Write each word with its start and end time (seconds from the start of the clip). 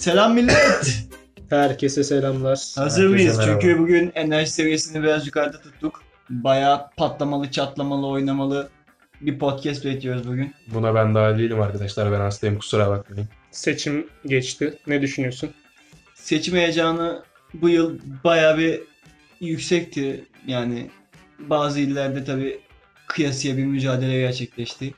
Selam 0.00 0.34
millet. 0.34 1.04
Herkese 1.50 2.04
selamlar. 2.04 2.72
Hazır 2.74 3.02
Herkese 3.02 3.08
mıyız? 3.08 3.38
merhaba. 3.38 3.60
Çünkü 3.60 3.78
bugün 3.78 4.12
enerji 4.14 4.50
seviyesini 4.50 5.02
biraz 5.02 5.26
yukarıda 5.26 5.60
tuttuk. 5.60 6.02
Bayağı 6.30 6.90
patlamalı, 6.96 7.50
çatlamalı, 7.50 8.06
oynamalı 8.06 8.68
bir 9.20 9.38
podcast 9.38 9.84
bekliyoruz 9.84 10.28
bugün. 10.28 10.54
Buna 10.66 10.94
ben 10.94 11.14
dahil 11.14 11.38
değilim 11.38 11.60
arkadaşlar. 11.60 12.12
Ben 12.12 12.20
hastayım 12.20 12.58
kusura 12.58 12.90
bakmayın. 12.90 13.28
Seçim 13.50 14.08
geçti. 14.26 14.78
Ne 14.86 15.02
düşünüyorsun? 15.02 15.50
Seçim 16.14 16.56
heyecanı 16.56 17.22
bu 17.54 17.68
yıl 17.68 17.98
bayağı 18.24 18.58
bir 18.58 18.80
yüksekti. 19.40 20.24
Yani 20.46 20.90
bazı 21.38 21.80
illerde 21.80 22.24
tabii 22.24 22.60
kıyasıya 23.06 23.56
bir 23.56 23.64
mücadele 23.64 24.20
gerçekleşti. 24.20 24.94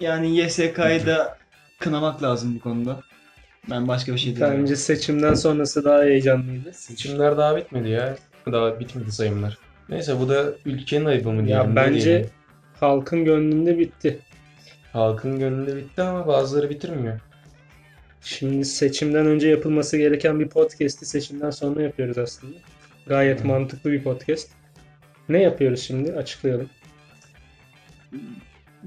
Yani 0.00 0.36
YSK'yı 0.38 1.06
da 1.06 1.38
kınamak 1.78 2.22
lazım 2.22 2.54
bu 2.54 2.60
konuda. 2.60 3.00
Ben 3.70 3.88
başka 3.88 4.12
bir 4.12 4.18
şey 4.18 4.36
demiyorum. 4.36 4.60
Bence 4.60 4.76
seçimden 4.76 5.34
sonrası 5.34 5.84
daha 5.84 6.02
heyecanlıydı. 6.02 6.72
Seçimler 6.72 7.36
daha 7.36 7.56
bitmedi 7.56 7.88
ya. 7.88 8.16
Daha 8.52 8.80
bitmedi 8.80 9.12
sayımlar. 9.12 9.58
Neyse 9.88 10.20
bu 10.20 10.28
da 10.28 10.52
ülkenin 10.64 11.04
ayıbı 11.04 11.28
mı 11.32 11.46
diyelim. 11.46 11.64
Ya 11.64 11.64
ne 11.64 11.76
bence 11.76 12.04
diyelim? 12.04 12.30
halkın 12.80 13.24
gönlünde 13.24 13.78
bitti. 13.78 14.18
Halkın 14.92 15.38
gönlünde 15.38 15.76
bitti 15.76 16.02
ama 16.02 16.26
bazıları 16.26 16.70
bitirmiyor. 16.70 17.20
Şimdi 18.22 18.64
seçimden 18.64 19.26
önce 19.26 19.48
yapılması 19.48 19.96
gereken 19.96 20.40
bir 20.40 20.48
podcast'i 20.48 21.06
seçimden 21.06 21.50
sonra 21.50 21.82
yapıyoruz 21.82 22.18
aslında. 22.18 22.56
Gayet 23.06 23.44
Hı. 23.44 23.46
mantıklı 23.46 23.92
bir 23.92 24.02
podcast. 24.02 24.48
Ne 25.28 25.42
yapıyoruz 25.42 25.80
şimdi? 25.80 26.12
Açıklayalım. 26.12 26.70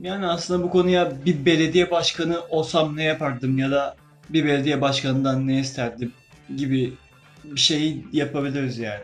Yani 0.02 0.26
aslında 0.26 0.64
bu 0.64 0.70
konuya 0.70 1.12
bir 1.26 1.46
belediye 1.46 1.92
başkanı 1.92 2.42
olsam 2.50 2.98
ne 2.98 3.04
yapardım 3.04 3.58
ya 3.58 3.72
da 3.72 3.96
bir 4.30 4.46
belediye 4.46 4.82
başkanından 4.82 5.48
ne 5.48 5.60
isterdim 5.60 6.12
gibi 6.58 6.94
bir 7.44 7.60
şey 7.60 7.98
yapabiliriz 8.14 8.78
yani. 8.78 9.04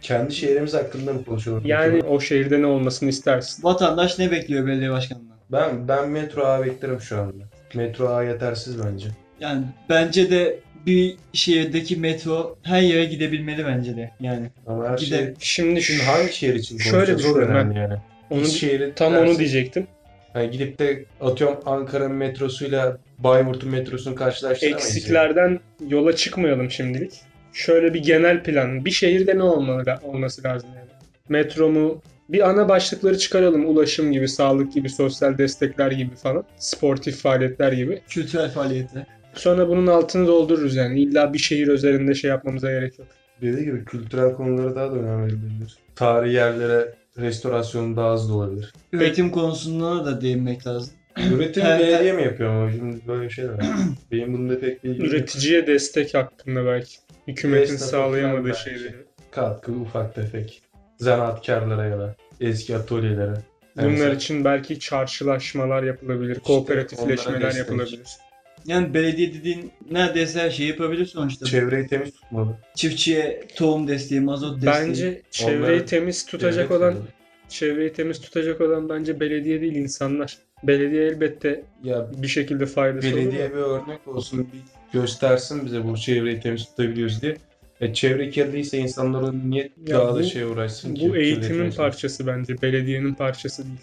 Kendi 0.00 0.34
şehrimiz 0.34 0.74
hakkında 0.74 1.12
mı 1.12 1.24
konuşalım? 1.24 1.62
Yani 1.64 2.02
o 2.02 2.20
şehirde 2.20 2.62
ne 2.62 2.66
olmasını 2.66 3.08
istersin? 3.08 3.64
Vatandaş 3.64 4.18
ne 4.18 4.30
bekliyor 4.30 4.66
belediye 4.66 4.90
başkanından? 4.90 5.38
ben 5.52 5.88
ben 5.88 6.08
metro 6.08 6.44
ağı 6.44 6.64
beklerim 6.64 7.00
şu 7.00 7.20
anda. 7.20 7.44
Metro 7.74 8.08
ağı 8.08 8.26
yetersiz 8.26 8.84
bence. 8.84 9.06
Yani 9.40 9.64
bence 9.88 10.30
de 10.30 10.60
bir 10.86 11.16
şehirdeki 11.32 11.96
metro 11.96 12.56
her 12.62 12.80
yere 12.80 13.04
gidebilmeli 13.04 13.66
bence 13.66 13.96
de 13.96 14.10
yani. 14.20 14.50
Ama 14.66 14.88
her 14.88 14.98
Gider. 14.98 15.16
şey... 15.18 15.34
Şimdi 15.38 15.82
Şimdi 15.82 16.02
şu, 16.02 16.12
hangi 16.12 16.32
şehir 16.32 16.54
için 16.54 16.78
Şöyle 16.78 17.18
düşünüyorum 17.18 17.48
önemli 17.54 17.78
yani. 17.78 17.94
onu, 18.30 18.46
şehri 18.46 18.92
tam 18.94 19.12
dersin. 19.12 19.26
onu 19.26 19.38
diyecektim. 19.38 19.86
Hani 20.32 20.50
gidip 20.50 20.78
de 20.78 21.04
atıyorum 21.20 21.58
Ankara'nın 21.66 22.16
metrosuyla 22.16 22.98
Bayburt'un 23.18 23.70
metrosunu 23.70 24.14
karşılaştıramayız. 24.14 24.86
yani. 24.86 24.96
Eksiklerden 24.96 25.60
yola 25.88 26.16
çıkmayalım 26.16 26.70
şimdilik. 26.70 27.12
Şöyle 27.52 27.94
bir 27.94 28.02
genel 28.02 28.42
plan. 28.42 28.84
Bir 28.84 28.90
şehirde 28.90 29.38
ne 29.38 29.42
olmalı 29.42 29.98
olması 30.02 30.44
lazım 30.44 30.70
yani? 30.76 30.88
Metro 31.28 31.68
mu? 31.70 32.02
Bir 32.28 32.48
ana 32.50 32.68
başlıkları 32.68 33.18
çıkaralım. 33.18 33.66
Ulaşım 33.66 34.12
gibi, 34.12 34.28
sağlık 34.28 34.72
gibi, 34.72 34.88
sosyal 34.88 35.38
destekler 35.38 35.90
gibi 35.90 36.14
falan. 36.16 36.44
Sportif 36.56 37.16
faaliyetler 37.22 37.72
gibi. 37.72 38.02
Kültürel 38.08 38.50
faaliyetler. 38.50 39.06
Sonra 39.34 39.68
bunun 39.68 39.86
altını 39.86 40.26
doldururuz 40.26 40.76
yani. 40.76 41.00
İlla 41.00 41.32
bir 41.32 41.38
şehir 41.38 41.68
üzerinde 41.68 42.14
şey 42.14 42.30
yapmamıza 42.30 42.70
gerek 42.70 42.98
yok. 42.98 43.08
Dediği 43.42 43.64
gibi 43.64 43.84
kültürel 43.84 44.32
konulara 44.34 44.74
daha 44.74 44.90
da 44.92 44.94
önem 44.94 45.22
verilebilir. 45.22 45.78
Tarihi 45.96 46.34
yerlere 46.34 46.94
restorasyonu 47.18 47.96
daha 47.96 48.14
hızlı 48.14 48.34
olabilir. 48.34 48.72
Üretim 48.92 49.30
konusunda 49.30 50.04
da 50.06 50.20
değinmek 50.20 50.66
lazım. 50.66 50.94
Üretim 51.34 51.64
belediye 51.64 52.12
mi 52.12 52.22
yapıyor 52.22 52.50
ama 52.50 52.72
şimdi 52.72 52.96
böyle 53.08 53.30
şeyler 53.30 53.50
var. 53.52 53.66
Benim 54.12 54.32
bunda 54.34 54.60
pek 54.60 54.84
bilgim 54.84 55.04
yok. 55.04 55.12
Üreticiye 55.14 55.66
destek 55.66 56.14
hakkında 56.14 56.66
belki. 56.66 56.96
Hükümetin 57.28 57.74
Esnafa 57.74 57.90
sağlayamadığı 57.90 58.44
belki. 58.48 58.60
şeyleri. 58.62 58.94
Katkı 59.30 59.72
ufak 59.72 60.14
tefek. 60.14 60.62
Zanaatkarlara 60.98 61.86
ya 61.86 61.98
da 61.98 62.14
eski 62.40 62.76
atölyelere. 62.76 63.34
Bunlar 63.76 63.88
mesela 63.88 64.14
için 64.14 64.44
belki 64.44 64.80
çarşılaşmalar 64.80 65.82
yapılabilir, 65.82 66.40
kooperatifleşmeler 66.40 67.42
destek. 67.42 67.58
yapılabilir. 67.58 68.06
Yani 68.66 68.94
belediye 68.94 69.34
dediğin 69.34 69.72
neredeyse 69.90 70.40
her 70.40 70.50
şeyi 70.50 70.68
yapabilir 70.68 71.06
sonuçta. 71.06 71.46
çevreyi 71.46 71.86
temiz 71.86 72.14
tutmalı. 72.14 72.56
Çiftçiye 72.74 73.44
tohum 73.56 73.88
desteği, 73.88 74.20
mazot 74.20 74.54
desteği. 74.62 74.88
Bence 74.88 75.22
çevreyi 75.30 75.84
temiz 75.84 76.26
tutacak 76.26 76.68
Devlet 76.68 76.80
olan 76.80 76.90
yapmalı. 76.90 77.08
çevreyi 77.48 77.92
temiz 77.92 78.20
tutacak 78.20 78.60
olan 78.60 78.88
bence 78.88 79.20
belediye 79.20 79.60
değil 79.60 79.74
insanlar. 79.74 80.38
Belediye 80.62 81.04
elbette 81.06 81.62
ya 81.84 82.06
bir 82.22 82.28
şekilde 82.28 82.66
faydası 82.66 83.08
olur. 83.08 83.16
belediye 83.16 83.50
bir 83.50 83.56
örnek 83.56 84.08
olsun, 84.08 84.48
bir 84.52 84.60
göstersin 85.00 85.66
bize 85.66 85.84
bu 85.84 85.96
çevreyi 85.96 86.40
temiz 86.40 86.64
tutabiliyoruz 86.66 87.22
diye. 87.22 87.36
E, 87.80 87.94
çevre 87.94 88.30
kirliyse 88.30 88.78
insanlar 88.78 89.20
onu 89.22 89.50
niye 89.50 89.70
Ya 89.86 89.98
daha 89.98 90.14
da 90.14 90.18
bu- 90.18 90.24
şey 90.24 90.42
uğraşsın 90.42 90.94
ki? 90.94 91.08
Bu 91.10 91.16
eğitimin 91.16 91.70
parçası 91.70 92.26
bence. 92.26 92.62
Belediyenin 92.62 93.14
parçası 93.14 93.64
değil. 93.64 93.78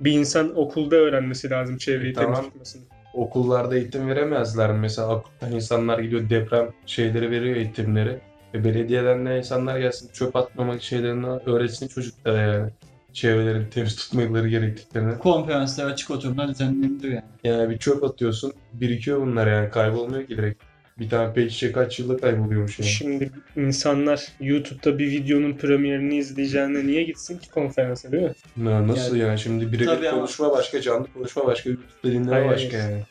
Bir 0.00 0.12
insan 0.12 0.56
okulda 0.58 0.96
öğrenmesi 0.96 1.50
lazım 1.50 1.76
çevreyi 1.76 2.10
E, 2.10 2.14
temiz 2.14 2.34
tamam. 2.36 2.44
tutmasını. 2.50 2.82
okullarda 3.14 3.76
eğitim 3.76 4.08
veremezler? 4.08 4.72
Mesela 4.72 5.08
Akut'tan 5.08 5.52
insanlar 5.52 5.98
gidiyor 5.98 6.30
deprem 6.30 6.70
şeyleri 6.86 7.30
veriyor 7.30 7.56
eğitimleri. 7.56 8.18
E 8.54 8.64
belediyeden 8.64 9.26
de 9.26 9.38
insanlar 9.38 9.78
gelsin 9.78 10.10
çöp 10.12 10.36
atmamak 10.36 10.82
şeylerini 10.82 11.26
öğretsin 11.26 11.88
çocuklara 11.88 12.38
yani. 12.40 12.70
Çevrelerini 13.12 13.70
temiz 13.70 13.96
tutmaları 13.96 14.48
gerektiklerini. 14.48 15.18
konferanslar, 15.18 15.86
açık 15.90 16.10
oturumlar 16.10 16.48
düzenlenir 16.48 17.04
yani. 17.04 17.22
Yani 17.44 17.70
bir 17.70 17.78
çöp 17.78 18.04
atıyorsun 18.04 18.52
birikiyor 18.72 19.20
bunlar 19.20 19.46
yani 19.46 19.70
kaybolmuyor 19.70 20.26
ki 20.26 20.36
direkt. 20.36 20.62
Bir 20.98 21.08
tane 21.08 21.48
şişe 21.50 21.72
kaç 21.72 21.98
yılda 21.98 22.16
kayboluyormuş 22.16 22.78
yani. 22.78 22.88
Şimdi 22.90 23.30
insanlar 23.56 24.26
YouTube'da 24.40 24.98
bir 24.98 25.10
videonun 25.10 25.52
premierini 25.52 26.16
izleyeceğine 26.16 26.86
niye 26.86 27.02
gitsin 27.02 27.38
ki 27.38 27.50
konferansa 27.50 28.12
değil 28.12 28.22
mi? 28.22 28.32
Na- 28.56 28.88
Nasıl 28.88 29.16
yani, 29.16 29.38
şimdi 29.38 29.64
Tabii 29.64 29.72
birebir 29.72 29.88
ama- 30.06 30.10
konuşma 30.18 30.50
başka, 30.52 30.80
canlı 30.80 31.06
konuşma 31.14 31.46
başka, 31.46 31.70
YouTube'da 31.70 32.12
dinleme 32.12 32.30
Hayır, 32.36 32.48
başka 32.48 32.76
yani. 32.76 33.02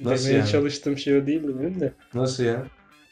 Nasıl 0.00 0.24
Demeye 0.26 0.38
yani? 0.38 0.50
çalıştığım 0.50 0.98
şey 0.98 1.16
o 1.18 1.26
değildi 1.26 1.52
benim 1.60 1.80
de. 1.80 1.92
Nasıl 2.14 2.44
ya? 2.44 2.62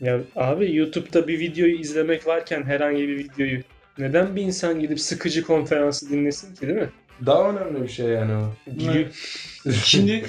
Ya 0.01 0.21
abi 0.37 0.77
YouTube'da 0.77 1.29
bir 1.29 1.39
videoyu 1.39 1.79
izlemek 1.81 2.27
varken 2.27 2.63
herhangi 2.63 3.09
bir 3.09 3.19
videoyu 3.19 3.61
neden 3.99 4.37
bir 4.37 4.43
insan 4.43 4.81
gidip 4.81 5.01
sıkıcı 5.01 5.43
konferansı 5.43 6.11
dinlesin 6.11 6.55
ki 6.55 6.61
değil 6.61 6.79
mi? 6.79 6.91
Daha 7.27 7.51
önemli 7.51 7.83
bir 7.83 7.89
şey 7.89 8.07
yani 8.07 8.33
o. 8.35 8.55
Şimdi 9.85 10.25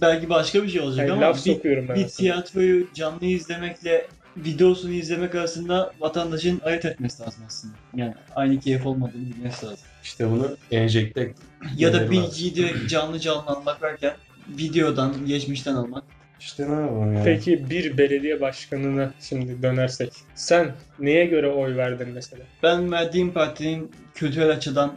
belki 0.00 0.28
başka 0.28 0.62
bir 0.62 0.68
şey 0.68 0.80
olacak 0.80 1.08
Yani 1.08 1.12
ama 1.12 1.26
laf 1.26 1.46
bir, 1.46 1.54
sokuyorum 1.54 1.88
ben. 1.88 1.96
bir 1.96 2.08
tiyatroyu 2.08 2.86
canlı 2.94 3.24
izlemekle 3.26 4.06
videosunu 4.36 4.92
izlemek 4.92 5.34
arasında 5.34 5.92
vatandaşın 6.00 6.60
ayırt 6.64 6.84
etmesi 6.84 7.22
lazım 7.22 7.42
aslında. 7.46 7.74
Yani 7.96 8.14
aynı 8.36 8.60
keyif 8.60 8.86
olmadığını 8.86 9.26
bilmesi 9.36 9.66
lazım. 9.66 9.84
İşte 10.02 10.30
bunu 10.30 10.56
enjekte 10.70 11.34
Ya 11.76 11.92
da 11.92 12.10
bilgiyi 12.10 12.54
direkt 12.54 12.90
canlı 12.90 13.18
canlı 13.20 13.42
almak 13.46 13.82
varken 13.82 14.14
videodan, 14.48 15.26
geçmişten 15.26 15.74
almak. 15.74 16.04
İşte 16.40 16.70
ne 16.70 16.80
yapalım 16.80 17.14
yani. 17.14 17.24
Peki 17.24 17.70
bir 17.70 17.98
belediye 17.98 18.40
başkanına 18.40 19.14
şimdi 19.20 19.62
dönersek. 19.62 20.12
Sen 20.34 20.74
neye 20.98 21.26
göre 21.26 21.48
oy 21.48 21.76
verdin 21.76 22.08
mesela? 22.08 22.42
Ben 22.62 22.92
verdiğim 22.92 23.32
partinin 23.32 23.90
kültürel 24.14 24.50
açıdan 24.50 24.92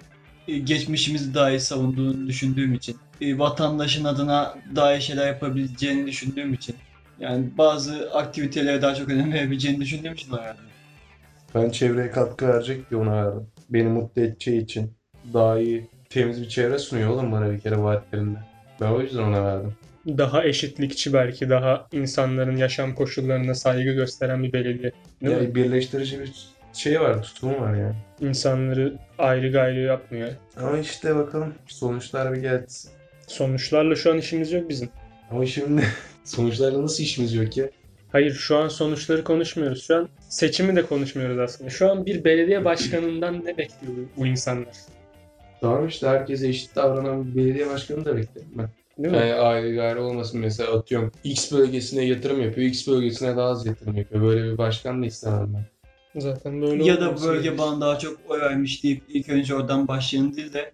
e, 0.47 0.57
geçmişimizi 0.57 1.34
daha 1.34 1.50
iyi 1.50 1.59
savunduğunu 1.59 2.28
düşündüğüm 2.28 2.74
için, 2.74 2.97
e, 3.22 3.40
vatandaşın 3.40 4.06
adına 4.06 4.57
daha 4.75 4.94
iyi 4.96 5.02
şeyler 5.02 5.28
yapabileceğini 5.28 6.07
düşündüğüm 6.07 6.53
için, 6.53 6.75
yani 7.19 7.46
bazı 7.58 8.12
aktivitelere 8.13 8.81
daha 8.81 8.96
çok 8.96 9.09
önem 9.09 9.34
verebileceğini 9.34 9.81
düşündüğüm 9.81 10.13
için 10.13 10.31
oy 10.31 10.40
verdim. 10.40 10.66
Ben 11.56 11.69
çevreye 11.69 12.12
katkı 12.12 12.47
verecek 12.47 12.90
diye 12.90 13.02
ona 13.02 13.25
verdim. 13.25 13.47
Beni 13.69 13.88
mutlu 13.88 14.22
edeceği 14.22 14.62
için. 14.62 14.94
Daha 15.34 15.59
iyi, 15.59 15.88
temiz 16.09 16.41
bir 16.41 16.50
çevre 16.50 16.79
sunuyor 16.79 17.09
oğlum 17.09 17.31
bana 17.31 17.52
bir 17.52 17.59
kere 17.59 17.78
vaatlerinde. 17.78 18.40
Ben 18.81 18.88
o 18.88 19.02
yüzden 19.02 19.23
ona 19.23 19.43
verdim. 19.43 19.73
Daha 20.08 20.46
eşitlikçi 20.46 21.14
belki, 21.14 21.50
daha 21.50 21.88
insanların 21.92 22.56
yaşam 22.56 22.96
koşullarına 22.96 23.56
saygı 23.56 23.92
gösteren 23.92 24.44
bir 24.44 24.53
belediye. 24.53 24.92
Değil 25.22 25.36
mi? 25.36 25.44
Yani 25.44 25.56
birleştirici 25.56 26.20
bir 26.20 26.32
şey 26.74 27.02
var, 27.02 27.24
tutumu 27.24 27.62
var 27.62 27.76
yani. 27.76 27.96
İnsanları 28.20 28.98
ayrı 29.18 29.52
gayrı 29.52 29.80
yapmıyor. 29.80 30.30
Ama 30.58 30.78
işte 30.78 31.16
bakalım 31.16 31.53
sonuçlar 31.68 32.34
bir 32.34 32.38
gelsin. 32.38 32.92
Sonuçlarla 33.28 33.96
şu 33.96 34.12
an 34.12 34.18
işimiz 34.18 34.52
yok 34.52 34.70
bizim. 34.70 34.90
Ama 35.32 35.46
şimdi 35.46 35.84
sonuçlarla 36.24 36.84
nasıl 36.84 37.03
işimiz 37.03 37.34
yok 37.34 37.58
ya? 37.58 37.70
Hayır 38.12 38.34
şu 38.34 38.58
an 38.58 38.68
sonuçları 38.68 39.24
konuşmuyoruz. 39.24 39.88
Şu 39.88 39.96
an 39.96 40.09
seçimi 40.30 40.76
de 40.76 40.86
konuşmuyoruz 40.86 41.40
aslında. 41.40 41.70
Şu 41.70 41.92
an 41.92 42.06
bir 42.06 42.24
belediye 42.24 42.66
başkanından 42.66 43.46
ne 43.46 43.58
bekliyor 43.58 43.94
bu, 43.98 44.22
bu 44.22 44.28
insanlar? 44.28 44.76
Tamam 45.62 45.88
işte 45.88 46.08
herkese 46.08 46.48
eşit 46.48 46.76
davranan 46.76 47.32
bir 47.32 47.36
belediye 47.36 47.68
başkanı 47.68 48.06
da 48.06 48.18
beklerim 48.18 48.48
ben. 48.56 48.70
Değil 49.03 49.14
mi? 49.14 49.20
Yani 49.20 49.34
ayrı 49.34 49.76
gayrı 49.76 50.03
olmasın 50.03 50.40
mesela 50.40 50.72
atıyorum 50.78 51.12
X 51.24 51.52
bölgesine 51.52 52.06
yatırım 52.06 52.42
yapıyor, 52.42 52.68
X 52.68 52.88
bölgesine 52.88 53.38
daha 53.38 53.50
az 53.50 53.66
yatırım 53.66 53.98
yapıyor. 53.98 54.22
Böyle 54.24 54.44
bir 54.53 54.58
başkan 54.58 55.02
da 55.02 55.06
istemem 55.06 55.53
ben. 55.53 56.22
Zaten 56.22 56.62
böyle 56.62 56.84
Ya 56.84 57.02
da 57.02 57.12
bölge 57.16 57.32
gerekiyor. 57.42 57.58
bana 57.58 57.82
daha 57.82 58.00
çok 58.00 58.20
oy 58.30 58.40
vermiş 58.40 58.84
deyip 58.84 59.02
ilk 59.09 59.30
önce 59.30 59.56
oradan 59.56 59.88
başlayan 59.88 60.36
değil 60.36 60.53
de 60.53 60.72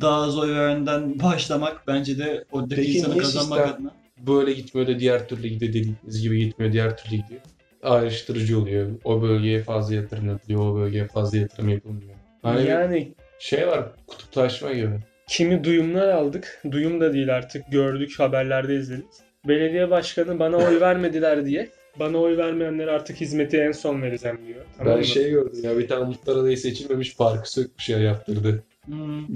daha 0.00 0.22
az 0.22 0.38
oy 0.38 0.50
verenden 0.54 1.18
başlamak 1.22 1.82
bence 1.86 2.18
de 2.18 2.44
oradaki 2.52 2.74
Peki 2.80 2.98
insanı 2.98 3.12
niye 3.14 3.22
kazanmak 3.22 3.58
sistem- 3.58 3.74
adına. 3.76 3.92
böyle 4.26 4.52
gitmiyor 4.52 4.88
da 4.88 4.98
diğer 4.98 5.28
türlü 5.28 5.48
gidiyor 5.48 5.72
dediğimiz 5.72 6.22
gibi 6.22 6.38
gitmiyor 6.38 6.72
diğer 6.72 6.96
türlü 6.96 7.16
gidiyor. 7.16 7.40
Ayrıştırıcı 7.82 8.58
oluyor. 8.58 8.90
O 9.04 9.22
bölgeye 9.22 9.62
fazla 9.62 9.94
yatırım 9.94 10.28
yapılıyor, 10.28 10.60
o 10.60 10.76
bölgeye 10.76 11.06
fazla 11.08 11.38
yatırım 11.38 11.68
yapılmıyor. 11.68 12.14
Hani 12.42 12.62
bir 12.62 12.66
Yani 12.68 13.12
şey 13.38 13.66
var, 13.68 13.84
kutuplaşma 14.06 14.72
gibi. 14.72 14.90
Kimi 15.28 15.64
duyumlar 15.64 16.08
aldık. 16.08 16.62
Duyum 16.70 17.00
da 17.00 17.12
değil 17.12 17.34
artık. 17.36 17.72
Gördük, 17.72 18.18
haberlerde 18.18 18.74
izledik. 18.76 19.04
Belediye 19.48 19.90
başkanı 19.90 20.38
bana 20.38 20.56
oy 20.56 20.80
vermediler 20.80 21.46
diye 21.46 21.68
bana 21.98 22.18
oy 22.18 22.36
vermeyenlere 22.36 22.90
artık 22.90 23.16
hizmeti 23.20 23.56
en 23.58 23.72
son 23.72 24.02
vereceğim 24.02 24.38
diyor. 24.46 24.60
Tamam 24.78 24.92
ben 24.92 24.98
mı? 24.98 25.04
şey 25.04 25.30
gördüm 25.30 25.60
ya 25.62 25.78
bir 25.78 25.88
tane 25.88 26.04
muhtar 26.04 26.36
adayı 26.36 26.58
seçilmemiş 26.58 27.16
parkı 27.16 27.52
sökmüş 27.52 27.88
ya 27.88 27.98
yaptırdı. 27.98 28.64
Hmm. 28.84 29.26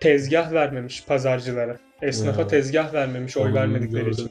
Tezgah 0.00 0.52
vermemiş 0.52 1.04
pazarcılara. 1.04 1.76
Esnafa 2.02 2.40
Ya. 2.40 2.46
tezgah 2.46 2.94
vermemiş 2.94 3.36
oy 3.36 3.42
Onu 3.48 3.54
vermedikleri 3.54 4.04
gördüm. 4.04 4.12
için. 4.12 4.30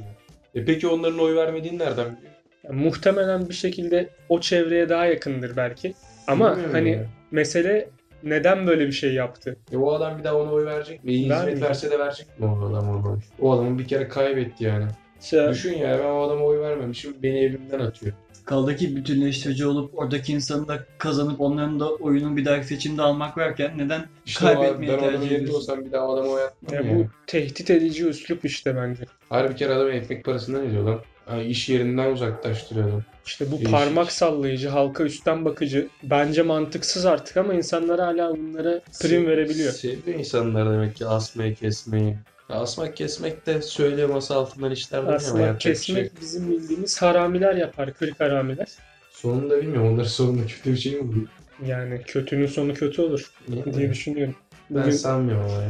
E 0.56 0.66
peki 0.66 0.88
onların 0.88 1.20
oy 1.20 1.36
vermediğini 1.36 1.80
nereden 1.80 2.06
biliyor? 2.18 2.34
Yani 2.64 2.82
muhtemelen 2.84 3.50
bir 3.50 3.54
şekilde 3.54 4.10
o 4.30 4.42
çevreye 4.42 4.90
daha 4.90 5.06
yakındır 5.06 5.56
belki. 5.58 5.94
Ama 6.28 6.52
Bilmiyorum 6.52 6.74
hani 6.74 6.92
ya. 6.92 7.06
mesele 7.32 7.90
neden 8.24 8.68
böyle 8.68 8.88
bir 8.88 8.92
şey 8.92 9.14
yaptı? 9.14 9.56
E 9.72 9.78
o 9.78 9.92
adam 9.94 10.18
bir 10.20 10.24
daha 10.24 10.36
ona 10.36 10.52
oy 10.52 10.66
verecek 10.66 11.04
mi? 11.04 11.12
İyi 11.12 11.20
hizmet 11.22 11.38
Vermeyecek. 11.38 11.64
verse 11.70 11.92
de 11.92 12.00
verecek 12.00 12.40
mi 12.40 12.46
o 12.46 12.66
adam 12.70 12.90
ona 12.90 13.10
oy? 13.12 13.18
O 13.42 13.52
adamı 13.52 13.80
bir 13.80 13.88
kere 13.88 14.08
kaybetti 14.08 14.64
yani. 14.64 14.86
İşte 15.22 15.50
Düşün 15.50 15.78
ya 15.78 16.00
ben 16.00 16.10
o 16.10 16.22
adama 16.22 16.46
oy 16.46 16.60
vermemişim 16.60 17.14
beni 17.24 17.40
evimden 17.40 17.80
atıyor. 17.80 18.14
Kaldı 18.46 18.76
ki 18.76 18.96
bütünleştirici 18.96 19.66
olup 19.68 20.00
oradaki 20.00 20.34
insanı 20.34 20.68
da 20.68 20.80
kazanıp 20.98 21.42
onların 21.42 21.80
da 21.80 21.90
oyunun 21.90 22.38
bir 22.38 22.46
dahaki 22.46 22.68
seçimde 22.68 23.02
almak 23.02 23.38
varken 23.38 23.78
neden 23.78 24.06
İşte 24.26 24.46
o, 24.46 24.48
Kaybetmeyi 24.48 24.92
ben 24.92 24.98
adamın 24.98 25.12
tercih 25.12 25.32
yerinde 25.32 25.44
ediyorsun. 25.44 25.72
olsam 25.72 25.86
bir 25.86 25.92
daha 25.92 26.08
o 26.08 26.14
adama 26.16 26.30
oy 26.30 26.42
atmam 26.44 26.74
ya 26.86 26.92
ya. 26.92 26.98
bu 26.98 27.06
tehdit 27.28 27.70
edici 27.70 28.06
üslup 28.08 28.46
işte 28.46 28.76
bence. 28.76 29.04
Hayır 29.30 29.50
bir 29.50 29.56
kere 29.56 29.74
adam 29.74 29.92
ekmek 29.92 30.26
parasından 30.26 30.66
ediyor 30.68 30.84
lan. 30.84 31.00
Yani 31.30 31.44
iş 31.44 31.70
yerinden 31.70 32.12
uzaklaştırıyor 32.12 32.90
adam. 32.90 33.04
İşte 33.26 33.48
bu 33.48 33.52
Değişik. 33.52 33.72
parmak 33.72 34.12
sallayıcı, 34.12 34.70
halka 34.70 35.04
üstten 35.04 35.46
bakıcı 35.46 35.88
bence 36.04 36.42
mantıksız 36.42 37.06
artık 37.06 37.38
ama 37.38 37.54
insanlar 37.54 38.00
hala 38.00 38.38
bunlara 38.38 38.82
prim 39.02 39.28
verebiliyor. 39.28 39.72
Seviyor 39.74 40.20
insanlar 40.20 40.74
demek 40.74 40.96
ki 40.96 41.06
asmayı 41.06 41.56
kesmeyi. 41.56 42.16
Asmak 42.50 42.98
kesmek 42.98 43.46
de 43.46 43.62
söyle 43.62 44.06
masa 44.06 44.36
altından 44.36 44.72
işler 44.72 45.02
değil 45.08 45.12
yapacak 45.12 45.56
bir 45.56 45.62
şey 45.62 45.74
kesmek 45.74 46.22
bizim 46.22 46.52
bildiğimiz 46.52 47.02
haramiler 47.02 47.56
yapar, 47.56 47.94
kırk 47.94 48.20
haramiler. 48.20 48.68
Sonunda 49.12 49.62
bilmiyorum 49.62 49.94
onların 49.94 50.08
sonunda 50.08 50.46
kötü 50.46 50.72
bir 50.72 50.78
şey 50.78 50.94
mi 50.94 51.02
olur? 51.02 51.28
Yani 51.66 52.02
kötünün 52.06 52.48
sonu 52.48 52.74
kötü 52.74 53.02
olur 53.02 53.32
diye 53.74 53.90
düşünüyorum. 53.90 54.36
Ben 54.70 54.84
Bugün, 54.84 54.92
sanmıyorum 54.92 55.46
ama 55.46 55.62
ya. 55.64 55.70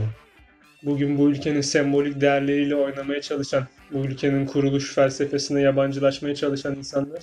bugün 0.83 1.17
bu 1.17 1.29
ülkenin 1.29 1.61
sembolik 1.61 2.21
değerleriyle 2.21 2.75
oynamaya 2.75 3.21
çalışan, 3.21 3.67
bu 3.93 4.05
ülkenin 4.05 4.45
kuruluş 4.45 4.93
felsefesine 4.93 5.61
yabancılaşmaya 5.61 6.35
çalışan 6.35 6.75
insanlar 6.75 7.19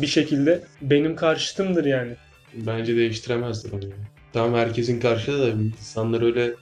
bir 0.00 0.06
şekilde 0.06 0.60
benim 0.82 1.16
karşıtımdır 1.16 1.84
yani. 1.84 2.12
Bence 2.54 2.96
değiştiremezler 2.96 3.72
onu 3.72 3.84
ya. 3.84 3.96
Tamam 4.32 4.54
herkesin 4.54 5.00
karşıda 5.00 5.38
da 5.46 5.48
insanlar 5.48 6.22
öyle 6.22 6.54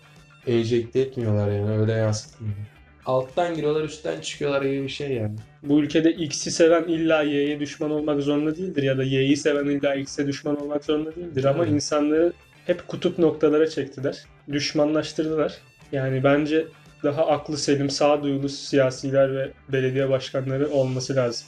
enjekte 0.46 1.00
etmiyorlar 1.00 1.52
yani 1.52 1.78
öyle 1.78 1.92
yansıtmıyorlar. 1.92 2.64
Alttan 3.06 3.54
giriyorlar 3.54 3.84
üstten 3.84 4.20
çıkıyorlar 4.20 4.62
gibi 4.62 4.82
bir 4.82 4.88
şey 4.88 5.12
yani. 5.12 5.36
Bu 5.62 5.80
ülkede 5.80 6.12
X'i 6.12 6.50
seven 6.50 6.84
illa 6.84 7.22
Y'ye 7.22 7.60
düşman 7.60 7.90
olmak 7.90 8.22
zorunda 8.22 8.56
değildir 8.56 8.82
ya 8.82 8.98
da 8.98 9.02
Y'yi 9.02 9.36
seven 9.36 9.64
illa 9.66 9.94
X'e 9.94 10.26
düşman 10.26 10.60
olmak 10.62 10.84
zorunda 10.84 11.16
değildir 11.16 11.44
ama 11.44 11.64
Evet. 11.64 11.74
insanları 11.74 12.32
hep 12.66 12.88
kutup 12.88 13.18
noktalara 13.18 13.70
çektiler. 13.70 14.24
Düşmanlaştırdılar. 14.52 15.54
Yani 15.92 16.24
bence 16.24 16.64
daha 17.02 17.26
aklı 17.26 17.58
selim, 17.58 17.90
sağduyulu 17.90 18.48
siyasiler 18.48 19.36
ve 19.36 19.52
belediye 19.72 20.08
başkanları 20.10 20.70
olması 20.70 21.16
lazım. 21.16 21.46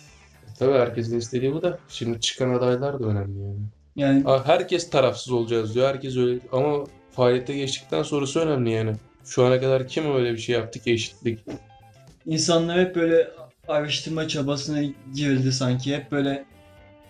Tabii 0.58 0.78
herkesin 0.78 1.18
istediği 1.18 1.54
bu 1.54 1.62
da. 1.62 1.78
Şimdi 1.88 2.20
çıkan 2.20 2.50
adaylar 2.54 3.00
da 3.00 3.04
önemli 3.04 3.40
yani. 3.40 3.58
yani 3.96 4.24
Herkes 4.44 4.90
tarafsız 4.90 5.32
olacağız 5.32 5.74
diyor. 5.74 5.88
Herkes 5.88 6.16
öyle 6.16 6.40
ama 6.52 6.84
faaliyete 7.12 7.56
geçtikten 7.56 8.02
sonrası 8.02 8.40
önemli 8.40 8.70
yani. 8.70 8.92
Şu 9.24 9.44
ana 9.44 9.60
kadar 9.60 9.88
kim 9.88 10.14
öyle 10.14 10.32
bir 10.32 10.38
şey 10.38 10.54
yaptı 10.54 10.78
ki 10.78 10.92
eşitlik? 10.92 11.38
insanlar 12.26 12.80
hep 12.80 12.94
böyle 12.96 13.30
araştırma 13.68 14.28
çabasına 14.28 14.82
girdi 15.14 15.52
sanki. 15.52 15.96
Hep 15.96 16.12
böyle 16.12 16.44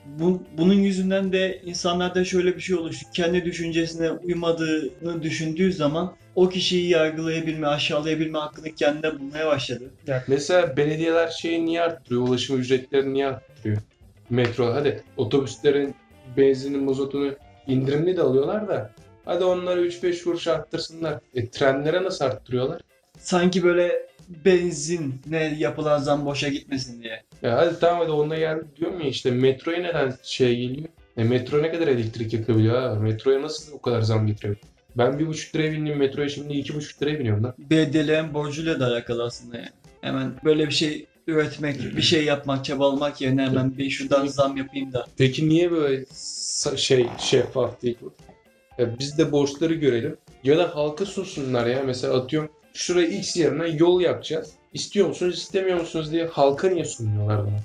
bu, 0.06 0.42
bunun 0.58 0.74
yüzünden 0.74 1.32
de 1.32 1.60
insanlarda 1.64 2.24
şöyle 2.24 2.56
bir 2.56 2.60
şey 2.60 2.76
oluştu. 2.76 3.06
Kendi 3.14 3.44
düşüncesine 3.44 4.10
uymadığını 4.10 5.22
düşündüğü 5.22 5.72
zaman 5.72 6.14
o 6.34 6.48
kişiyi 6.48 6.88
yargılayabilme, 6.88 7.66
aşağılayabilme 7.66 8.38
hakkını 8.38 8.74
kendine 8.74 9.18
bulmaya 9.18 9.46
başladı. 9.46 9.84
Mesela 10.26 10.76
belediyeler 10.76 11.28
şeyi 11.28 11.66
niye 11.66 11.82
arttırıyor? 11.82 12.28
Ulaşım 12.28 12.60
ücretlerini 12.60 13.14
niye 13.14 13.26
arttırıyor? 13.26 13.78
Metro 14.30 14.74
hadi 14.74 15.02
otobüslerin 15.16 15.94
benzinin 16.36 16.84
mazotunu 16.84 17.34
indirimli 17.66 18.16
de 18.16 18.22
alıyorlar 18.22 18.68
da 18.68 18.90
hadi 19.24 19.44
onları 19.44 19.86
3-5 19.86 20.24
kuruş 20.24 20.46
arttırsınlar. 20.46 21.18
E 21.34 21.48
trenlere 21.48 22.02
nasıl 22.02 22.24
arttırıyorlar? 22.24 22.82
Sanki 23.18 23.62
böyle 23.62 24.09
benzinle 24.44 25.56
yapılan 25.58 25.98
zam 25.98 26.26
boşa 26.26 26.48
gitmesin 26.48 27.02
diye. 27.02 27.22
Ya 27.42 27.56
hadi 27.56 27.78
tamam 27.80 28.00
hadi 28.02 28.10
onunla 28.10 28.38
gel 28.38 28.60
diyorum 28.76 29.00
ya 29.00 29.08
işte 29.08 29.30
metroya 29.30 29.80
neden 29.80 30.14
şey 30.22 30.56
geliyor? 30.56 30.88
E 31.16 31.24
metro 31.24 31.62
ne 31.62 31.72
kadar 31.72 31.88
elektrik 31.88 32.32
yakabiliyor 32.32 32.82
ha? 32.82 32.94
Metroya 32.94 33.42
nasıl 33.42 33.72
o 33.72 33.80
kadar 33.80 34.02
zam 34.02 34.26
getiriyor? 34.26 34.56
Ben 34.96 35.18
bir 35.18 35.26
buçuk 35.26 35.54
liraya 35.54 35.72
bindim 35.72 35.96
metroya 35.98 36.28
şimdi 36.28 36.52
iki 36.52 36.74
buçuk 36.74 37.02
liraya 37.02 37.18
biniyorum 37.18 37.44
lan. 37.44 37.54
Belediyelerin 37.58 38.34
borcuyla 38.34 38.80
da 38.80 38.86
alakalı 38.86 39.24
aslında 39.24 39.56
yani. 39.56 39.68
Hemen 40.00 40.32
böyle 40.44 40.66
bir 40.66 40.72
şey 40.74 41.06
üretmek, 41.26 41.96
bir 41.96 42.02
şey 42.02 42.24
yapmak, 42.24 42.64
çabalamak 42.64 43.20
yerine 43.20 43.42
hemen 43.42 43.78
bir 43.78 43.90
şuradan 43.90 44.26
zam 44.26 44.56
yapayım 44.56 44.92
da. 44.92 45.06
Peki 45.18 45.48
niye 45.48 45.70
böyle 45.70 46.02
sa- 46.02 46.78
şey 46.78 47.06
şeffaf 47.18 47.82
değil 47.82 47.96
bu? 48.02 48.12
Ya 48.78 48.98
biz 48.98 49.18
de 49.18 49.32
borçları 49.32 49.74
görelim 49.74 50.16
ya 50.44 50.58
da 50.58 50.76
halka 50.76 51.06
sunsunlar 51.06 51.66
ya. 51.66 51.82
Mesela 51.86 52.14
atıyorum 52.16 52.50
şuraya 52.74 53.06
X 53.08 53.36
yerine 53.36 53.68
yol 53.68 54.00
yapacağız. 54.00 54.52
İstiyor 54.72 55.08
musunuz 55.08 55.38
istemiyor 55.38 55.80
musunuz 55.80 56.12
diye 56.12 56.26
halka 56.26 56.68
niye 56.68 56.84
sunmuyorlar 56.84 57.46
bunu? 57.46 57.56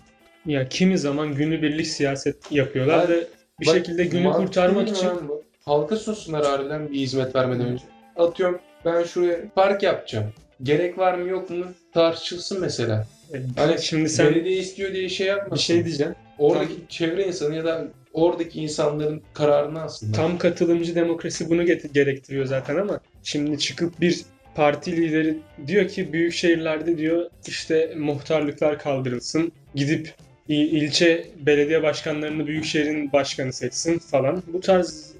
Ya 0.53 0.69
kimi 0.69 0.97
zaman 0.97 1.35
günübirlik 1.35 1.87
siyaset 1.87 2.51
yapıyorlar 2.51 3.07
Hayır, 3.07 3.09
ve 3.09 3.27
bir 3.59 3.67
Bak, 3.67 3.75
şekilde 3.75 4.03
günü 4.05 4.31
kurtarmak 4.31 4.89
için 4.89 5.09
bu? 5.27 5.43
Halka 5.65 5.95
sunsunlar 5.95 6.45
harbiden 6.45 6.91
bir 6.91 6.99
hizmet 6.99 7.35
vermeden 7.35 7.65
önce. 7.67 7.83
Atıyorum 8.15 8.59
ben 8.85 9.03
şuraya 9.03 9.49
park 9.55 9.83
yapacağım. 9.83 10.33
Gerek 10.63 10.97
var 10.97 11.13
mı 11.13 11.29
yok 11.29 11.49
mu 11.49 11.65
tartışılsın 11.93 12.61
mesela. 12.61 13.07
Hani 13.55 13.81
şimdi 13.81 14.09
sen 14.09 14.27
Belediye 14.35 14.57
istiyor 14.57 14.93
diye 14.93 15.09
şey 15.09 15.27
yapmasın. 15.27 15.55
bir 15.55 15.61
şey 15.61 15.85
diyeceksin. 15.85 16.15
Oradaki 16.37 16.73
çevre 16.89 17.27
insanı 17.27 17.55
ya 17.55 17.65
da 17.65 17.87
oradaki 18.13 18.61
insanların 18.61 19.21
kararını 19.33 19.81
alsınlar. 19.81 20.13
Tam 20.13 20.37
katılımcı 20.37 20.95
demokrasi 20.95 21.49
bunu 21.49 21.65
gerektiriyor 21.93 22.45
zaten 22.45 22.75
ama 22.77 22.99
şimdi 23.23 23.59
çıkıp 23.59 24.01
bir 24.01 24.21
parti 24.55 24.97
lideri 24.97 25.37
diyor 25.67 25.87
ki 25.87 26.13
büyük 26.13 26.33
şehirlerde 26.33 26.97
diyor 26.97 27.29
işte 27.47 27.93
muhtarlıklar 27.97 28.79
kaldırılsın. 28.79 29.51
Gidip 29.75 30.13
il- 30.47 30.71
ilçe 30.81 31.27
belediye 31.45 31.83
başkanlarını 31.83 32.47
büyük 32.47 32.65
şehrin 32.65 33.11
başkanı 33.13 33.53
seçsin 33.53 33.99
falan. 33.99 34.43
Bu 34.47 34.61
tarz 34.61 35.11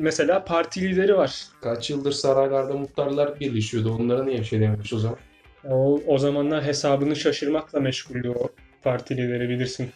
mesela 0.00 0.44
parti 0.44 0.80
lideri 0.90 1.16
var. 1.16 1.42
Kaç 1.62 1.90
yıldır 1.90 2.12
saraylarda 2.12 2.72
muhtarlar 2.74 3.40
birleşiyordu. 3.40 3.94
Onlara 3.94 4.24
niye 4.24 4.38
bir 4.38 4.44
şey 4.44 4.60
dememiş 4.60 4.92
o 4.92 4.98
zaman? 4.98 5.18
O, 5.68 6.00
o 6.06 6.18
zamanlar 6.18 6.64
hesabını 6.64 7.16
şaşırmakla 7.16 7.80
meşguldü 7.80 8.28
o 8.28 8.48
parti 8.82 9.16
lideri 9.16 9.48
bilirsin. 9.48 9.88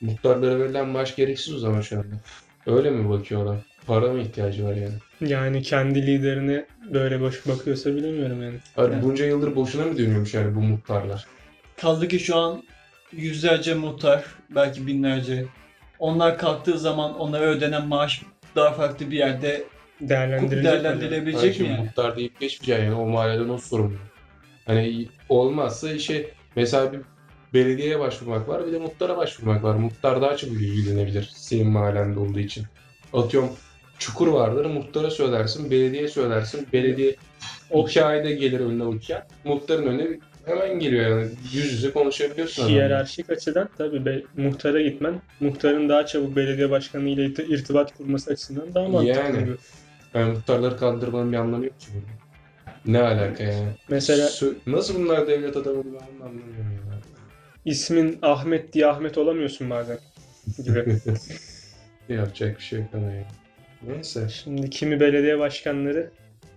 Muhtarlara 0.00 0.58
verilen 0.60 0.88
maaş 0.88 1.16
gereksiz 1.16 1.54
o 1.54 1.58
zaman 1.58 1.80
şu 1.80 1.96
anda. 1.96 2.14
Öyle 2.66 2.90
mi 2.90 3.08
bakıyorlar? 3.10 3.58
Para 3.88 4.12
mı 4.12 4.20
ihtiyacı 4.20 4.64
var 4.64 4.74
yani? 4.74 4.94
Yani 5.32 5.62
kendi 5.62 6.06
liderine 6.06 6.66
böyle 6.92 7.20
boş 7.20 7.46
bakıyorsa 7.46 7.94
bilemiyorum 7.96 8.42
yani. 8.42 8.56
Abi 8.76 8.92
Yani. 8.92 9.02
bunca 9.02 9.24
yıldır 9.26 9.56
boşuna 9.56 9.84
mı 9.84 9.98
dönüyormuş 9.98 10.34
yani 10.34 10.54
bu 10.56 10.60
muhtarlar? 10.60 11.26
Kaldı 11.76 12.08
ki 12.08 12.18
şu 12.18 12.36
an 12.36 12.62
yüzlerce 13.12 13.74
muhtar, 13.74 14.24
belki 14.50 14.86
binlerce. 14.86 15.44
Onlar 15.98 16.38
kalktığı 16.38 16.78
zaman 16.78 17.18
onlara 17.18 17.44
ödenen 17.44 17.86
maaş 17.86 18.22
daha 18.56 18.72
farklı 18.72 19.10
bir 19.10 19.16
yerde 19.16 19.64
Değerlendirilecek. 20.00 20.64
değerlendirilebilecek 20.64 21.60
mi 21.60 21.66
yani? 21.68 21.80
muhtar 21.80 22.16
deyip 22.16 22.40
geçmeyeceksin 22.40 22.84
yani 22.84 22.94
o 23.02 23.06
mahalleden 23.06 23.48
o 23.48 23.58
sorumlu. 23.58 23.96
Hani 24.66 25.08
olmazsa 25.28 25.92
işe 25.92 26.30
mesela 26.56 26.92
bir 26.92 27.00
belediyeye 27.54 27.98
başvurmak 28.00 28.48
var 28.48 28.66
bir 28.66 28.72
de 28.72 28.78
muhtara 28.78 29.16
başvurmak 29.16 29.64
var. 29.64 29.74
Muhtar 29.74 30.22
daha 30.22 30.36
çabuk 30.36 30.54
ilgilenebilir 30.62 31.30
senin 31.34 31.66
mahallende 31.68 32.18
olduğu 32.18 32.38
için. 32.40 32.64
Atıyorum 33.12 33.50
çukur 33.98 34.28
vardır 34.28 34.64
muhtara 34.64 35.10
söylersin, 35.10 35.70
belediye 35.70 36.08
söylersin. 36.08 36.66
Belediye 36.72 37.16
O 37.70 37.88
ayda 38.02 38.30
gelir 38.30 38.60
önüne 38.60 39.00
kağıt. 39.08 39.24
Muhtarın 39.44 39.86
önüne 39.86 40.18
hemen 40.46 40.78
geliyor 40.78 41.10
yani. 41.10 41.30
Yüz 41.52 41.72
yüze 41.72 41.92
konuşabiliyorsun 41.92 42.62
adamla. 42.62 42.74
Hiyerarşik 42.76 43.30
açıdan 43.30 43.68
tabii 43.78 44.04
be, 44.04 44.22
muhtara 44.36 44.82
gitmen, 44.82 45.20
muhtarın 45.40 45.88
daha 45.88 46.06
çabuk 46.06 46.36
belediye 46.36 46.70
başkanı 46.70 47.08
ile 47.08 47.26
irti- 47.26 47.46
irtibat 47.46 47.96
kurması 47.96 48.30
açısından 48.32 48.74
daha 48.74 48.88
mantıklı. 48.88 49.20
Yani. 49.20 49.38
gibi. 49.38 49.56
Yani 50.14 50.32
muhtarları 50.32 50.76
kandırmanın 50.76 51.32
bir 51.32 51.36
anlamı 51.36 51.64
yok 51.64 51.80
ki 51.80 51.86
burada. 51.94 52.18
Ne 52.86 53.00
alaka 53.02 53.42
yani? 53.42 53.68
Mesela 53.88 54.26
Sö- 54.28 54.54
Nasıl 54.66 54.94
bunlar 54.94 55.26
devlet 55.26 55.56
adamı 55.56 55.84
ben 55.84 55.90
onu 55.90 55.98
anlamıyorum 56.24 56.72
ya. 56.92 56.98
ismin 57.64 58.18
Ahmet 58.22 58.72
diye 58.72 58.86
Ahmet 58.86 59.18
olamıyorsun 59.18 59.70
bazen 59.70 59.98
gibi. 60.64 60.84
Yapacak 62.08 62.58
bir 62.58 62.62
şey 62.62 62.78
yok 62.78 62.88
ona 62.94 63.12
ya. 63.12 63.24
Neyse. 63.86 64.28
Şimdi 64.28 64.70
kimi 64.70 65.00
belediye 65.00 65.38
başkanları 65.38 66.10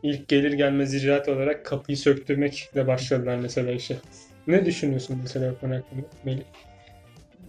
ilk 0.04 0.28
gelir 0.28 0.54
gelmez 0.54 0.94
icraat 0.94 1.30
olarak 1.30 1.66
kapıyı 1.66 1.98
söktürmekle 1.98 2.88
başladılar 2.88 3.36
mesela 3.36 3.72
işe. 3.72 3.98
Ne 4.48 4.66
düşünüyorsun 4.66 5.20
mesela 5.24 5.52
bu 5.52 5.60
konu 5.60 5.76
hakkında 5.76 6.02
Melih? 6.26 6.44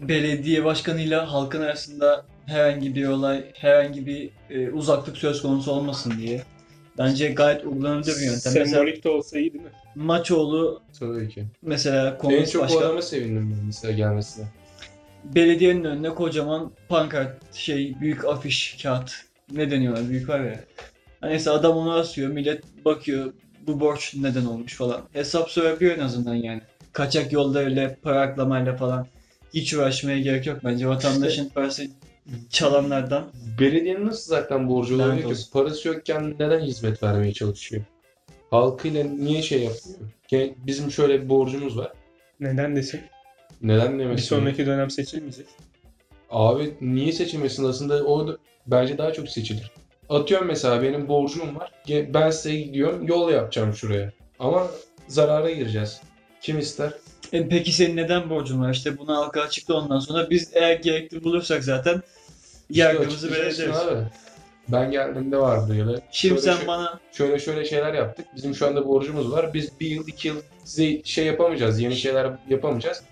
belediye 0.01 0.65
başkanıyla 0.65 1.33
halkın 1.33 1.61
arasında 1.61 2.25
herhangi 2.47 2.95
bir 2.95 3.07
olay, 3.07 3.45
herhangi 3.55 4.07
bir 4.07 4.31
e, 4.51 4.71
uzaklık 4.71 5.17
söz 5.17 5.43
konusu 5.43 5.73
olmasın 5.73 6.15
diye. 6.19 6.43
Bence 6.99 7.29
gayet 7.33 7.65
uygulanabilir 7.65 8.13
bir 8.17 8.21
yöntem. 8.27 8.53
Mesela 8.55 8.67
Sembolik 8.67 9.05
de 9.05 9.09
olsa 9.09 9.39
iyi 9.39 9.53
değil 9.53 9.65
mi? 9.65 9.71
Maçoğlu 9.95 10.83
Tabii 11.01 11.29
ki. 11.29 11.45
mesela 11.63 12.09
En 12.11 12.19
komünist 12.19 12.53
çok 12.53 12.63
o 12.63 12.65
başkan 12.65 12.81
adama 12.83 13.03
sevindim 13.03 13.55
ben 13.59 13.67
mesela 13.67 13.93
gelmesine. 13.95 14.45
belediyenin 15.25 15.85
önüne 15.85 16.09
kocaman 16.09 16.73
pankart, 16.89 17.55
şey 17.55 17.95
büyük 18.01 18.25
afiş, 18.25 18.83
kağıt 18.83 19.13
ne 19.53 19.71
deniyorlar 19.71 20.09
büyük 20.09 20.29
var 20.29 20.41
ya. 20.41 20.61
Hani 21.21 21.33
mesela 21.33 21.57
adam 21.57 21.77
onu 21.77 21.93
asıyor, 21.93 22.31
millet 22.31 22.65
bakıyor 22.85 23.33
bu 23.67 23.81
borç 23.81 24.15
neden 24.15 24.45
olmuş 24.45 24.75
falan. 24.75 25.03
Hesap 25.13 25.51
sorabiliyor 25.51 25.97
en 25.97 26.01
azından 26.03 26.35
yani. 26.35 26.61
Kaçak 26.93 27.33
yollarıyla, 27.33 27.97
para 28.03 28.21
aklamayla 28.21 28.77
falan 28.77 29.07
hiç 29.55 29.75
uğraşmaya 29.75 30.19
gerek 30.21 30.47
yok 30.47 30.59
bence. 30.65 30.89
Vatandaşın 30.89 31.49
parası 31.49 31.87
çalanlardan 32.51 33.25
Belediyenin 33.61 34.07
nasıl 34.07 34.31
zaten 34.31 34.69
borcu 34.69 34.97
olabilir 34.97 35.21
ki? 35.23 35.27
olsun. 35.29 35.53
Parası 35.53 35.89
yokken 35.89 36.31
neden 36.39 36.61
hizmet 36.61 37.03
vermeye 37.03 37.33
çalışıyor? 37.33 37.83
Halkıyla 38.51 39.05
niye 39.05 39.43
şey 39.43 39.59
yapıyor? 39.63 39.97
Ge- 40.29 40.55
Bizim 40.67 40.91
şöyle 40.91 41.23
bir 41.23 41.29
borcumuz 41.29 41.79
var. 41.79 41.93
Neden 42.41 42.77
desin? 42.77 43.01
Neden 43.63 43.95
Bir 43.99 44.05
demesin? 44.05 44.27
sonraki 44.27 44.67
dönem 44.67 44.91
seçilmeyecek. 44.91 45.47
Abi 46.31 46.75
niye 46.81 47.13
seçilmesin? 47.13 47.65
Aslında 47.65 48.05
o 48.05 48.37
bence 48.67 48.99
daha 48.99 49.13
çok 49.13 49.29
seçilir. 49.29 49.71
Atıyorum 50.09 50.47
mesela 50.47 50.83
benim 50.83 51.09
borcum 51.09 51.57
var. 51.57 51.73
Ben 51.89 52.31
size 52.31 52.57
gidiyorum 52.57 53.07
yol 53.07 53.31
yapacağım 53.31 53.75
şuraya. 53.75 54.13
Ama 54.39 54.67
zarara 55.09 55.51
gireceğiz. 55.51 56.01
Kim 56.41 56.59
ister? 56.59 56.93
E, 57.33 57.49
peki 57.49 57.73
senin 57.73 57.97
neden 57.97 58.31
borcun 58.31 58.63
var? 58.63 58.73
İşte 58.73 58.99
bunu 58.99 59.17
halka 59.17 59.41
açıkla 59.41 59.75
ondan 59.75 59.99
sonra 59.99 60.31
biz 60.31 60.51
eğer 60.55 60.77
gerekli 60.77 61.25
bulursak 61.25 61.65
zaten 61.65 62.03
İşte 62.71 62.83
yargımızı 62.83 63.33
vereceğiz. 63.33 63.77
Ben 64.69 64.91
geldiğimde 64.91 65.37
vardı 65.37 65.73
öyle. 65.73 66.01
Şimdi 66.11 66.41
Şöyle 66.43 66.57
sen 66.57 66.67
bana 66.67 67.01
şöyle 67.13 67.39
şöyle 67.39 67.65
şeyler 67.65 67.95
yaptık. 67.95 68.27
Bizim 68.37 68.55
şu 68.55 68.67
anda 68.67 68.89
borcumuz 68.89 69.33
var. 69.33 69.55
Biz 69.55 69.81
bir 69.81 69.87
yıl 69.87 70.09
iki 70.09 70.29
yıl 70.29 70.37
size 70.65 71.03
şey 71.05 71.27
yapamayacağız. 71.27 71.81
Yeni 71.81 71.97
şeyler 71.97 72.31
yapamayacağız. 72.49 73.03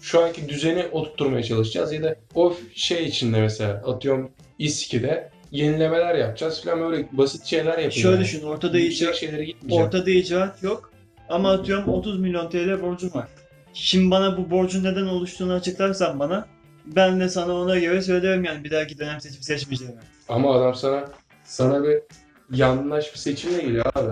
Şu 0.00 0.24
anki 0.24 0.48
düzeni 0.48 0.86
oturtmaya 0.92 1.42
çalışacağız. 1.42 1.92
Ya 1.92 2.02
da 2.02 2.16
o 2.34 2.54
şey 2.74 3.04
içinde 3.04 3.40
mesela 3.40 3.82
atıyorum 3.86 4.30
İSKİ'de 4.58 5.30
yenilemeler 5.50 6.14
yapacağız 6.14 6.64
falan 6.64 6.80
böyle 6.80 7.08
basit 7.12 7.44
şeyler 7.44 7.78
yapacağız. 7.78 7.94
şöyle 7.94 8.20
düşün 8.20 8.42
ortada 8.42 8.78
icraat, 8.78 9.14
şeylere 9.14 9.44
gitmeyeceğim. 9.44 9.86
ortada 9.86 10.10
icraat 10.10 10.62
yok 10.62 10.92
ama 11.28 11.52
atıyorum 11.52 11.88
30 11.88 12.20
milyon 12.20 12.50
TL 12.50 12.82
borcum 12.82 13.14
var. 13.14 13.28
Şimdi 13.74 14.10
bana 14.10 14.36
bu 14.36 14.50
borcun 14.50 14.84
neden 14.84 15.06
oluştuğunu 15.06 15.52
açıklarsan 15.52 16.18
bana 16.18 16.46
ben 16.86 17.20
de 17.20 17.28
sana 17.28 17.52
ona 17.54 17.78
göre 17.78 18.02
söylerim 18.02 18.44
yani 18.44 18.64
bir 18.64 18.70
dahaki 18.70 18.98
dönem 18.98 19.20
seçip 19.20 19.44
seçmeyeceğimi. 19.44 19.96
Ama 20.28 20.54
adam 20.54 20.74
sana 20.74 21.04
sana 21.44 21.84
bir 21.84 21.98
yanlış 22.50 23.12
bir 23.14 23.18
seçimle 23.18 23.62
geliyor 23.62 23.86
abi. 23.94 24.10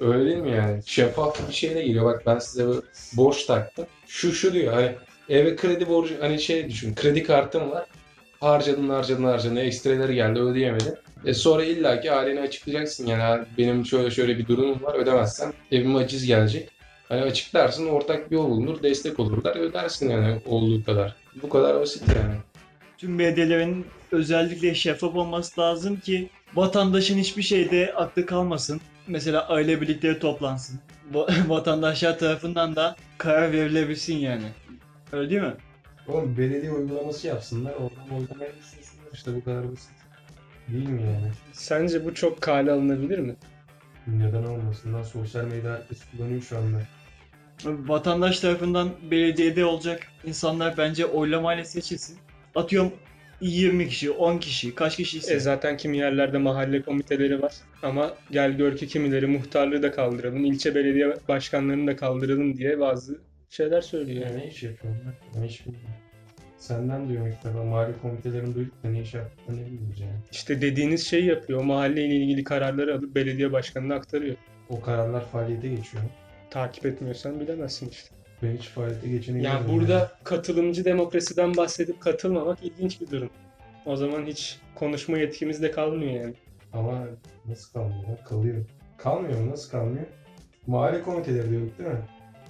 Öyle 0.00 0.24
değil 0.24 0.38
mi 0.38 0.50
yani? 0.50 0.82
Şeffaf 0.86 1.48
bir 1.48 1.54
şeyle 1.54 1.82
geliyor. 1.82 2.04
Bak 2.04 2.22
ben 2.26 2.38
size 2.38 2.68
bir 2.68 2.78
borç 3.12 3.44
taktım. 3.46 3.86
Şu 4.06 4.32
şu 4.32 4.52
diyor 4.52 4.72
hani 4.72 4.94
eve 5.28 5.56
kredi 5.56 5.88
borcu 5.88 6.14
hani 6.20 6.40
şey 6.40 6.68
düşün. 6.70 6.94
Kredi 6.94 7.22
kartım 7.22 7.70
var. 7.70 7.86
Harcadın 8.40 8.88
harcadın 8.88 9.24
harcadın. 9.24 9.56
Ekstreleri 9.56 10.14
geldi 10.14 10.40
ödeyemedin. 10.40 10.94
E 11.24 11.34
sonra 11.34 11.64
illaki 11.64 12.12
ailene 12.12 12.40
açıklayacaksın 12.40 13.06
yani 13.06 13.22
"Ha, 13.22 13.40
benim 13.58 13.86
şöyle 13.86 14.10
şöyle 14.10 14.38
bir 14.38 14.46
durumum 14.46 14.82
var 14.82 14.94
ödemezsem 14.94 15.52
evime 15.72 15.98
aciz 15.98 16.26
gelecek. 16.26 16.68
Hani 17.08 17.22
açıklarsın 17.22 17.86
ortak 17.88 18.30
bir 18.30 18.36
yol 18.36 18.50
bulunur 18.50 18.82
destek 18.82 19.20
olurlar 19.20 19.56
ödersin 19.56 20.10
yani 20.10 20.40
olduğu 20.46 20.84
kadar. 20.84 21.14
Bu 21.42 21.48
kadar 21.48 21.80
basit 21.80 22.02
yani. 22.08 22.34
Tüm 22.98 23.18
belediyelerin 23.18 23.86
özellikle 24.12 24.74
şeffaf 24.74 25.14
olması 25.14 25.60
lazım 25.60 26.00
ki 26.00 26.30
vatandaşın 26.54 27.18
hiçbir 27.18 27.42
şeyde 27.42 27.92
aklı 27.96 28.26
kalmasın. 28.26 28.80
Mesela 29.06 29.48
aile 29.48 29.80
birlikleri 29.80 30.18
toplansın. 30.18 30.80
Va- 31.12 31.48
Vatandaşlar 31.48 32.18
tarafından 32.18 32.76
da 32.76 32.96
karar 33.18 33.52
verilebilsin 33.52 34.16
yani. 34.16 34.44
Öyle 35.12 35.30
değil 35.30 35.42
mi? 35.42 35.54
Oğlum 36.08 36.38
belediye 36.38 36.72
uygulaması 36.72 37.26
yapsınlar. 37.26 37.72
Oradan 37.72 38.20
oylamayı 38.20 38.52
düşünsünler. 38.58 39.12
İşte 39.12 39.34
bu 39.34 39.44
kadar 39.44 39.72
basit. 39.72 39.90
Değil 40.68 40.88
mi 40.88 41.02
yani? 41.02 41.32
Sence 41.52 42.04
bu 42.04 42.14
çok 42.14 42.40
kale 42.40 42.72
alınabilir 42.72 43.18
mi? 43.18 43.36
Neden 44.06 44.44
olmasın 44.44 44.94
lan? 44.94 45.02
Sosyal 45.02 45.44
medya 45.44 45.72
herkes 45.72 45.98
kullanıyor 46.10 46.42
şu 46.42 46.58
anda. 46.58 46.78
Vatandaş 47.64 48.40
tarafından 48.40 48.90
belediyede 49.10 49.64
olacak 49.64 50.02
insanlar 50.24 50.76
bence 50.76 51.06
oylamayla 51.06 51.64
seçilsin. 51.64 52.18
Atıyorum 52.54 52.92
20 53.40 53.88
kişi, 53.88 54.10
10 54.10 54.38
kişi, 54.38 54.74
kaç 54.74 54.96
kişi 54.96 55.18
ise. 55.18 55.34
E 55.34 55.40
zaten 55.40 55.76
kimi 55.76 55.98
yerlerde 55.98 56.38
mahalle 56.38 56.82
komiteleri 56.82 57.42
var. 57.42 57.52
Ama 57.82 58.14
gel 58.30 58.52
gör 58.52 58.76
ki 58.76 58.86
kimileri 58.86 59.26
muhtarlığı 59.26 59.82
da 59.82 59.90
kaldıralım, 59.90 60.44
ilçe 60.44 60.74
belediye 60.74 61.14
başkanlarını 61.28 61.86
da 61.86 61.96
kaldıralım 61.96 62.56
diye 62.56 62.80
bazı 62.80 63.18
şeyler 63.48 63.80
söylüyor. 63.80 64.26
Ya 64.26 64.32
ne 64.36 64.46
iş 64.46 64.62
yapıyorsun 64.62 65.06
lan? 65.06 65.14
Ben 65.36 65.42
hiç 65.42 65.66
bilmiyorum. 65.66 65.90
Senden 66.58 67.08
duyuyorum 67.08 67.32
ilk 67.32 67.44
defa. 67.44 67.64
Mahalle 67.64 67.92
komitelerini 68.02 68.54
duyduk 68.54 68.84
da 68.84 68.88
ne 68.88 69.00
iş 69.00 69.14
yaptıklarını 69.14 69.66
bilmiyoruz 69.66 70.00
yani. 70.00 70.20
İşte 70.32 70.60
dediğiniz 70.60 71.06
şeyi 71.06 71.24
yapıyor. 71.26 71.62
Mahalleyle 71.62 72.16
ilgili 72.16 72.44
kararları 72.44 72.94
alıp 72.94 73.14
belediye 73.14 73.52
başkanına 73.52 73.94
aktarıyor. 73.94 74.36
O 74.68 74.80
kararlar 74.80 75.26
faaliyete 75.26 75.68
geçiyor. 75.68 76.04
Takip 76.50 76.86
etmiyorsan 76.86 77.40
bilemezsin 77.40 77.88
işte. 77.88 78.08
Ben 78.42 78.56
hiç 78.56 78.68
faaliyete 78.68 79.08
geçeni 79.08 79.42
Yani 79.44 79.68
burada 79.72 80.12
katılımcı 80.24 80.84
demokrasiden 80.84 81.56
bahsedip 81.56 82.00
katılmamak 82.00 82.58
ilginç 82.62 83.00
bir 83.00 83.10
durum. 83.10 83.30
O 83.86 83.96
zaman 83.96 84.26
hiç 84.26 84.58
konuşma 84.74 85.18
yetkimiz 85.18 85.62
de 85.62 85.70
kalmıyor 85.70 86.12
yani. 86.12 86.34
Ama 86.72 87.06
nasıl 87.46 87.72
kalmıyor? 87.72 88.24
Kalıyor. 88.28 88.64
Kalmıyor 88.98 89.40
mu? 89.40 89.50
Nasıl 89.50 89.70
kalmıyor? 89.70 90.06
Mahalle 90.66 91.02
komiteleri 91.02 91.50
diyorduk 91.50 91.78
değil 91.78 91.90
mi? 91.90 92.00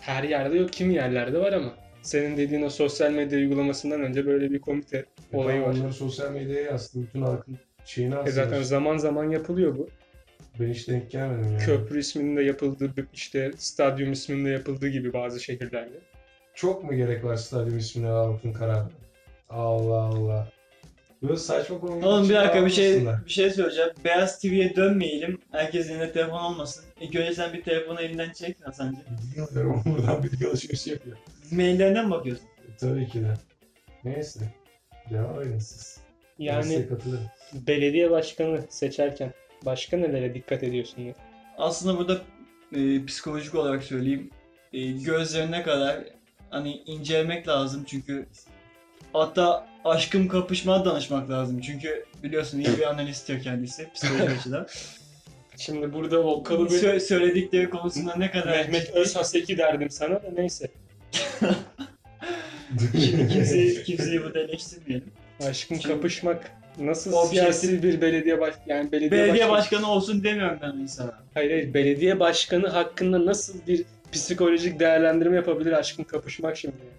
Her 0.00 0.22
yerde 0.24 0.58
yok, 0.58 0.72
kimi 0.72 0.94
yerlerde 0.94 1.38
var 1.38 1.52
ama. 1.52 1.74
Senin 2.02 2.36
dediğin 2.36 2.62
o 2.62 2.70
sosyal 2.70 3.12
medya 3.12 3.38
uygulamasından 3.38 4.02
önce 4.02 4.26
böyle 4.26 4.50
bir 4.50 4.60
komite 4.60 5.04
olayı 5.32 5.58
E 5.58 5.60
var. 5.60 5.66
tamam, 5.66 5.80
Onları 5.80 5.92
sosyal 5.92 6.32
medyaya 6.32 6.72
aslında 6.74 7.06
bütün 7.06 7.22
halkın 7.22 7.58
şeyini 7.84 8.14
E 8.26 8.30
zaten 8.30 8.62
zaman 8.62 8.96
zaman 8.96 9.30
yapılıyor 9.30 9.78
bu. 9.78 9.88
Ben 10.60 10.68
hiç 10.68 10.88
denk 10.88 11.10
gelmedim 11.10 11.52
yani. 11.52 11.64
Köprü 11.64 11.98
isminde 12.00 12.42
yapıldığı, 12.42 12.92
işte 13.14 13.50
stadyum 13.56 14.12
isminde 14.12 14.50
yapıldığı 14.50 14.88
gibi 14.88 15.12
bazı 15.12 15.40
şehirlerde. 15.40 15.98
Çok 16.54 16.84
mu 16.84 16.94
gerek 16.96 17.24
var 17.24 17.36
stadyum 17.36 17.78
ismine 17.78 18.06
halkın 18.08 18.52
kararı? 18.52 18.88
Allah 19.50 20.02
Allah. 20.02 20.48
Böyle 21.22 21.36
saçma 21.36 21.80
konu. 21.80 22.06
Oğlum 22.06 22.28
bir 22.28 22.34
dakika 22.34 22.66
bir 22.66 22.70
şey 22.70 23.06
bir 23.26 23.30
şey 23.30 23.50
söyleyeceğim. 23.50 23.90
Beyaz 24.04 24.38
TV'ye 24.38 24.76
dönmeyelim. 24.76 25.40
Herkesin 25.52 25.92
elinde 25.92 26.12
telefon 26.12 26.38
olmasın. 26.38 26.84
İlk 27.00 27.16
önce 27.16 27.34
sen 27.34 27.52
bir 27.52 27.62
telefonu 27.62 28.00
elinden 28.00 28.32
çek 28.32 28.56
Hasan'cığım. 28.66 29.04
Bilgi 29.22 29.42
alıyorum 29.42 29.82
buradan 29.86 30.22
bilgi 30.22 30.48
alışverişi 30.48 30.90
yapıyor. 30.90 31.16
Maillerinden 31.50 32.04
mi 32.04 32.10
bakıyorsun? 32.10 32.46
E, 32.46 32.76
tabii 32.80 33.08
ki 33.08 33.20
de. 33.20 33.34
Neyse. 34.04 34.40
Devam 35.10 35.42
edin 35.42 35.58
siz. 35.58 36.00
Yani 36.38 36.86
belediye 37.52 38.10
başkanı 38.10 38.64
seçerken 38.68 39.32
başka 39.64 39.96
nelere 39.96 40.34
dikkat 40.34 40.62
ediyorsun? 40.62 41.02
ya? 41.02 41.14
Aslında 41.58 41.98
burada 41.98 42.20
e, 42.72 43.04
psikolojik 43.06 43.54
olarak 43.54 43.82
söyleyeyim. 43.84 44.30
E, 44.72 44.92
gözlerine 44.92 45.62
kadar 45.62 46.04
hani 46.50 46.76
incelemek 46.86 47.48
lazım 47.48 47.84
çünkü 47.86 48.26
hatta 49.12 49.67
aşkım 49.84 50.28
kapışma 50.28 50.84
danışmak 50.84 51.30
lazım. 51.30 51.60
Çünkü 51.60 52.04
biliyorsun 52.22 52.58
iyi 52.58 52.78
bir 52.78 52.82
analisttir 52.90 53.42
kendisi 53.42 53.88
psikoloji 53.94 54.34
açıdan. 54.38 54.66
Şimdi 55.56 55.92
burada 55.92 56.18
o 56.18 56.42
kalıbı 56.42 56.74
Sö- 56.74 57.00
söyledikleri 57.00 57.70
konusunda 57.70 58.14
ne 58.16 58.30
kadar 58.30 58.46
Mehmet 58.56 58.90
Özhaseki 58.90 59.58
derdim 59.58 59.90
sana 59.90 60.14
da 60.14 60.30
neyse. 60.36 60.68
Şimdi 62.92 63.28
kimseyi, 63.28 63.82
kimseyi 63.82 64.22
burada 64.22 64.40
eleştirmeyelim. 64.40 65.10
Aşkın 65.48 65.74
Şimdi- 65.74 65.88
kapışmak 65.94 66.52
nasıl 66.78 67.12
O 67.12 67.24
siyasi 67.26 67.82
bir 67.82 68.00
belediye 68.00 68.40
baş 68.40 68.54
yani 68.66 68.92
belediye, 68.92 69.10
Belediye 69.10 69.48
başkanı- 69.48 69.50
başkanı 69.52 69.90
olsun 69.90 70.24
demiyorum 70.24 70.58
ben 70.62 70.70
insana. 70.72 71.12
Hayır 71.34 71.50
hayır 71.50 71.74
belediye 71.74 72.20
başkanı 72.20 72.68
hakkında 72.68 73.26
nasıl 73.26 73.54
bir 73.66 73.84
psikolojik 74.12 74.80
değerlendirme 74.80 75.36
yapabilir 75.36 75.72
aşkın 75.72 76.04
kapışmak 76.04 76.56
şimdi? 76.56 76.76
yani? 76.78 76.97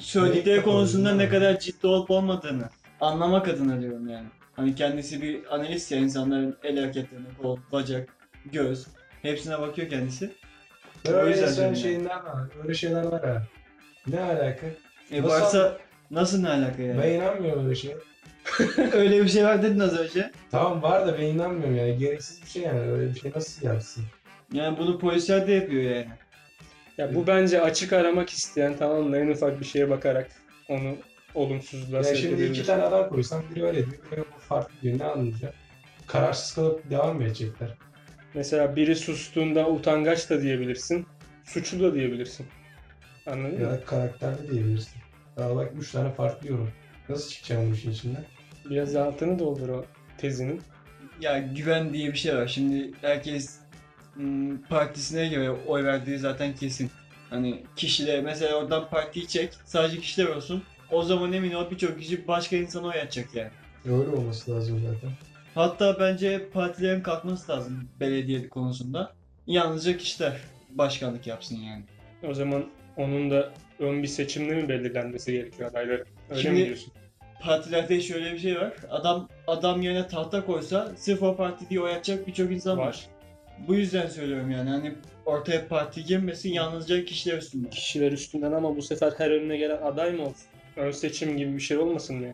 Söyledikleri 0.00 0.62
konusunda 0.62 1.14
ne 1.14 1.22
yani? 1.22 1.32
kadar 1.32 1.58
ciddi 1.58 1.86
olup 1.86 2.10
olmadığını 2.10 2.68
anlamak 3.00 3.48
adına 3.48 3.80
diyorum 3.80 4.08
yani. 4.08 4.26
Hani 4.56 4.74
kendisi 4.74 5.22
bir 5.22 5.54
analist 5.54 5.92
ya 5.92 5.98
insanların 5.98 6.56
el 6.64 6.78
hareketlerine, 6.80 7.26
kol, 7.42 7.58
bacak, 7.72 8.08
göz 8.52 8.86
hepsine 9.22 9.60
bakıyor 9.60 9.88
kendisi. 9.88 10.30
O 11.08 11.10
Öyle 11.12 11.30
yüzden 11.30 11.46
sen 11.46 11.56
diyorum 11.56 11.76
şeyinden 11.76 12.24
var. 12.24 12.42
Öyle 12.62 12.74
şeyler 12.74 13.04
var 13.04 13.26
ha. 13.28 13.42
Ne 14.06 14.20
alaka? 14.20 14.66
E 15.10 15.22
Nasıl 15.22 15.28
varsa 15.28 15.78
nasıl 16.10 16.40
ne 16.42 16.48
alaka 16.48 16.82
yani? 16.82 17.02
Ben 17.02 17.10
inanmıyorum 17.10 17.64
öyle 17.64 17.74
şeye. 17.74 17.96
Öyle 18.92 19.22
bir 19.22 19.28
şey 19.28 19.44
var 19.44 19.62
dedin 19.62 19.78
az 19.80 19.98
önce. 19.98 20.30
Tamam 20.50 20.82
var 20.82 21.06
da 21.06 21.18
ben 21.18 21.24
inanmıyorum 21.24 21.76
yani. 21.76 21.98
Gereksiz 21.98 22.42
bir 22.42 22.48
şey 22.48 22.62
yani. 22.62 22.80
Öyle 22.80 23.14
bir 23.14 23.20
şey 23.20 23.32
nasıl 23.34 23.66
yapsın? 23.66 24.04
Yani 24.52 24.78
bunu 24.78 24.98
polisler 24.98 25.46
de 25.46 25.52
yapıyor 25.52 25.82
yani. 25.82 26.08
Ya 27.00 27.14
bu 27.14 27.26
bence 27.26 27.60
açık 27.62 27.92
aramak 27.92 28.30
isteyen 28.30 28.76
tamam 28.78 29.02
mı 29.02 29.16
en 29.16 29.28
ufak 29.28 29.60
bir 29.60 29.64
şeye 29.64 29.90
bakarak 29.90 30.30
onu 30.68 30.96
olumsuzluğa 31.34 31.98
Ya 31.98 32.04
sevk 32.04 32.16
şimdi 32.16 32.34
edebilir. 32.34 32.50
iki 32.50 32.66
tane 32.66 32.82
adam 32.82 33.08
koysam 33.08 33.42
biri 33.50 33.64
öyle 33.64 33.86
diyor, 33.86 33.98
biri 34.12 34.20
bu 34.20 34.40
farklı 34.40 34.72
diyor. 34.82 34.98
Ne 34.98 35.04
anlayacak? 35.04 35.54
Kararsız 36.06 36.54
kalıp 36.54 36.90
devam 36.90 37.16
mı 37.16 37.24
edecekler? 37.24 37.74
Mesela 38.34 38.76
biri 38.76 38.96
sustuğunda 38.96 39.68
utangaç 39.70 40.30
da 40.30 40.42
diyebilirsin. 40.42 41.06
Suçlu 41.44 41.80
da 41.82 41.94
diyebilirsin. 41.94 42.46
Anladın 43.26 43.60
Ya 43.60 43.66
mı? 43.68 43.70
da 43.70 43.84
karakterli 43.84 44.50
diyebilirsin. 44.50 45.00
Daha 45.36 45.56
bak 45.56 45.72
üç 45.78 45.92
tane 45.92 46.12
farklı 46.12 46.48
yorum. 46.48 46.70
Nasıl 47.08 47.30
çıkacağım 47.30 47.70
bu 47.70 47.74
işin 47.74 47.90
içinden? 47.90 48.24
Biraz 48.70 48.96
altını 48.96 49.38
doldur 49.38 49.68
o 49.68 49.84
tezinin. 50.18 50.60
Ya 51.20 51.38
güven 51.38 51.92
diye 51.92 52.08
bir 52.12 52.18
şey 52.18 52.36
var. 52.36 52.46
Şimdi 52.48 52.90
herkes 53.00 53.59
partisine 54.68 55.28
göre 55.28 55.50
oy 55.50 55.84
verdiği 55.84 56.18
zaten 56.18 56.54
kesin. 56.54 56.90
Hani 57.30 57.62
kişiler 57.76 58.22
mesela 58.22 58.54
oradan 58.54 58.88
partiyi 58.90 59.28
çek 59.28 59.52
sadece 59.64 60.00
kişiler 60.00 60.26
olsun. 60.26 60.62
O 60.90 61.02
zaman 61.02 61.32
emin 61.32 61.52
ol 61.52 61.70
birçok 61.70 61.98
kişi 62.00 62.28
başka 62.28 62.56
insana 62.56 62.86
oy 62.86 63.00
atacak 63.00 63.34
yani. 63.34 63.50
Öyle 63.84 64.10
olması 64.10 64.50
lazım 64.54 64.82
zaten. 64.86 65.10
Hatta 65.54 65.96
bence 66.00 66.48
partilerin 66.52 67.00
kalkması 67.02 67.52
lazım 67.52 67.88
belediye 68.00 68.48
konusunda. 68.48 69.12
Yalnızca 69.46 69.96
kişiler 69.96 70.36
başkanlık 70.70 71.26
yapsın 71.26 71.56
yani. 71.56 71.84
O 72.28 72.34
zaman 72.34 72.64
onun 72.96 73.30
da 73.30 73.52
ön 73.78 74.02
bir 74.02 74.08
seçimle 74.08 74.54
mi 74.54 74.68
belirlenmesi 74.68 75.32
gerekiyor 75.32 75.70
adayların? 75.70 76.06
Öyle 76.30 76.42
Şimdi- 76.42 76.60
mi 76.60 76.66
diyorsun? 76.66 76.92
Partilerde 77.42 78.00
şöyle 78.00 78.32
bir 78.32 78.38
şey 78.38 78.56
var. 78.56 78.72
Adam 78.90 79.28
adam 79.46 79.82
yerine 79.82 80.06
tahta 80.06 80.46
koysa 80.46 80.92
sırf 80.96 81.22
o 81.22 81.36
parti 81.36 81.70
diye 81.70 81.80
oy 81.80 81.92
atacak 81.94 82.26
birçok 82.26 82.52
insan 82.52 82.78
var. 82.78 82.86
Var. 82.86 83.06
Bu 83.68 83.74
yüzden 83.74 84.06
söylüyorum 84.06 84.50
yani 84.50 84.70
hani 84.70 84.94
ortaya 85.26 85.68
parti 85.68 86.04
girmesin 86.04 86.52
yalnızca 86.52 87.04
kişiler 87.04 87.38
üstünde. 87.38 87.70
Kişiler 87.70 88.12
üstünden 88.12 88.52
ama 88.52 88.76
bu 88.76 88.82
sefer 88.82 89.12
her 89.18 89.30
önüne 89.30 89.56
gelen 89.56 89.82
aday 89.82 90.12
mı 90.12 90.22
olsun? 90.22 90.46
Ön 90.76 90.90
seçim 90.90 91.36
gibi 91.36 91.54
bir 91.54 91.60
şey 91.60 91.78
olmasın 91.78 92.16
mı? 92.16 92.32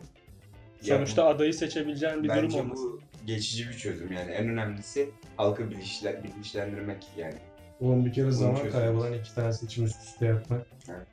Sonuçta 0.81 1.25
adayı 1.27 1.53
seçebileceğin 1.53 2.23
bir 2.23 2.29
durum 2.29 2.43
Bence 2.43 2.61
olmasın. 2.61 2.91
bu 2.93 3.25
geçici 3.27 3.69
bir 3.69 3.73
çözüm 3.77 4.11
yani 4.11 4.31
en 4.31 4.49
önemlisi 4.49 5.09
halkı 5.37 5.71
bilinçlen, 5.71 6.23
bilinçlendirmek 6.23 7.07
yani. 7.17 7.35
Oğlum 7.79 8.05
bir 8.05 8.13
kere 8.13 8.25
Bunu 8.25 8.31
zaman 8.31 8.55
çözeceğiz. 8.55 8.85
kaybolan 8.85 9.13
iki 9.13 9.35
tane 9.35 9.53
seçim 9.53 9.85
üst 9.85 10.03
üste 10.03 10.25
yapmak. 10.25 10.67
Evet. 10.89 11.07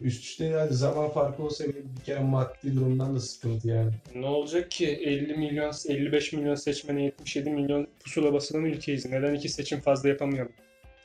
Üst 0.00 0.24
üste 0.24 0.44
yani 0.44 0.74
zaman 0.74 1.10
farkı 1.10 1.42
olsa 1.42 1.64
bile 1.64 1.78
bir 1.98 2.04
kere 2.04 2.20
maddi 2.20 2.76
durumdan 2.76 3.14
da 3.14 3.20
sıkıntı 3.20 3.68
yani. 3.68 3.90
Ne 4.14 4.26
olacak 4.26 4.70
ki 4.70 4.86
50 4.86 5.36
milyon, 5.36 5.72
55 5.88 6.32
milyon 6.32 6.54
seçmene 6.54 7.02
77 7.02 7.50
milyon 7.50 7.86
pusula 8.04 8.32
basılan 8.32 8.64
ülkeyiz. 8.64 9.06
Neden 9.06 9.34
iki 9.34 9.48
seçim 9.48 9.80
fazla 9.80 10.08
yapamayalım 10.08 10.52